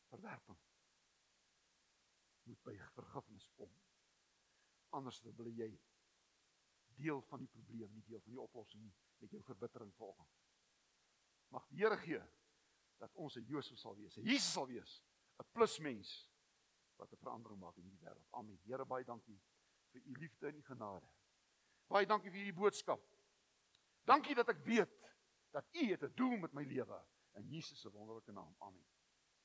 Verwerping 0.09 0.63
moet 2.47 2.63
by 2.63 2.77
vergifnis 2.95 3.49
kom. 3.59 3.73
Anders 4.97 5.19
dan 5.25 5.35
bly 5.37 5.53
jy 5.59 5.71
deel 6.97 7.21
van 7.29 7.43
die 7.43 7.51
probleem, 7.53 7.93
nie 7.93 8.05
deel 8.07 8.23
van 8.25 8.33
die 8.33 8.41
oplossing 8.41 8.87
nie 8.87 8.95
met 9.21 9.33
jou 9.35 9.43
verbittering 9.45 9.93
volgens. 9.99 10.39
Mag 11.53 11.67
die 11.69 11.83
Here 11.83 11.99
gee 12.01 12.23
dat 13.01 13.13
ons 13.15 13.37
'n 13.37 13.45
Josef 13.45 13.79
sal 13.79 13.97
wees, 13.97 14.17
'n 14.17 14.25
Jesus 14.25 14.53
sal 14.53 14.67
wees, 14.67 15.03
'n 15.39 15.45
plusmens 15.53 16.31
wat 16.97 17.13
'n 17.13 17.17
verandering 17.17 17.61
maak 17.61 17.77
in 17.77 17.83
hierdie 17.83 18.05
wêreld. 18.05 18.27
Amen. 18.31 18.59
Here 18.65 18.85
baie 18.85 19.05
dankie 19.05 19.41
vir 19.93 20.03
u 20.03 20.13
liefde 20.19 20.47
en 20.47 20.57
u 20.57 20.63
genade. 20.63 21.09
Baie 21.87 22.07
dankie 22.07 22.31
vir 22.31 22.39
hierdie 22.39 22.61
boodskap. 22.61 23.03
Dankie 24.05 24.35
dat 24.35 24.49
ek 24.49 24.65
weet 24.65 25.15
dat 25.51 25.65
U 25.73 25.87
het 25.91 26.03
'n 26.03 26.13
doel 26.15 26.37
met 26.37 26.53
my 26.53 26.63
lewe 26.63 27.05
in 27.35 27.49
Jesus 27.49 27.81
se 27.81 27.91
wonderlike 27.91 28.33
naam. 28.33 28.55
Amen. 28.59 28.87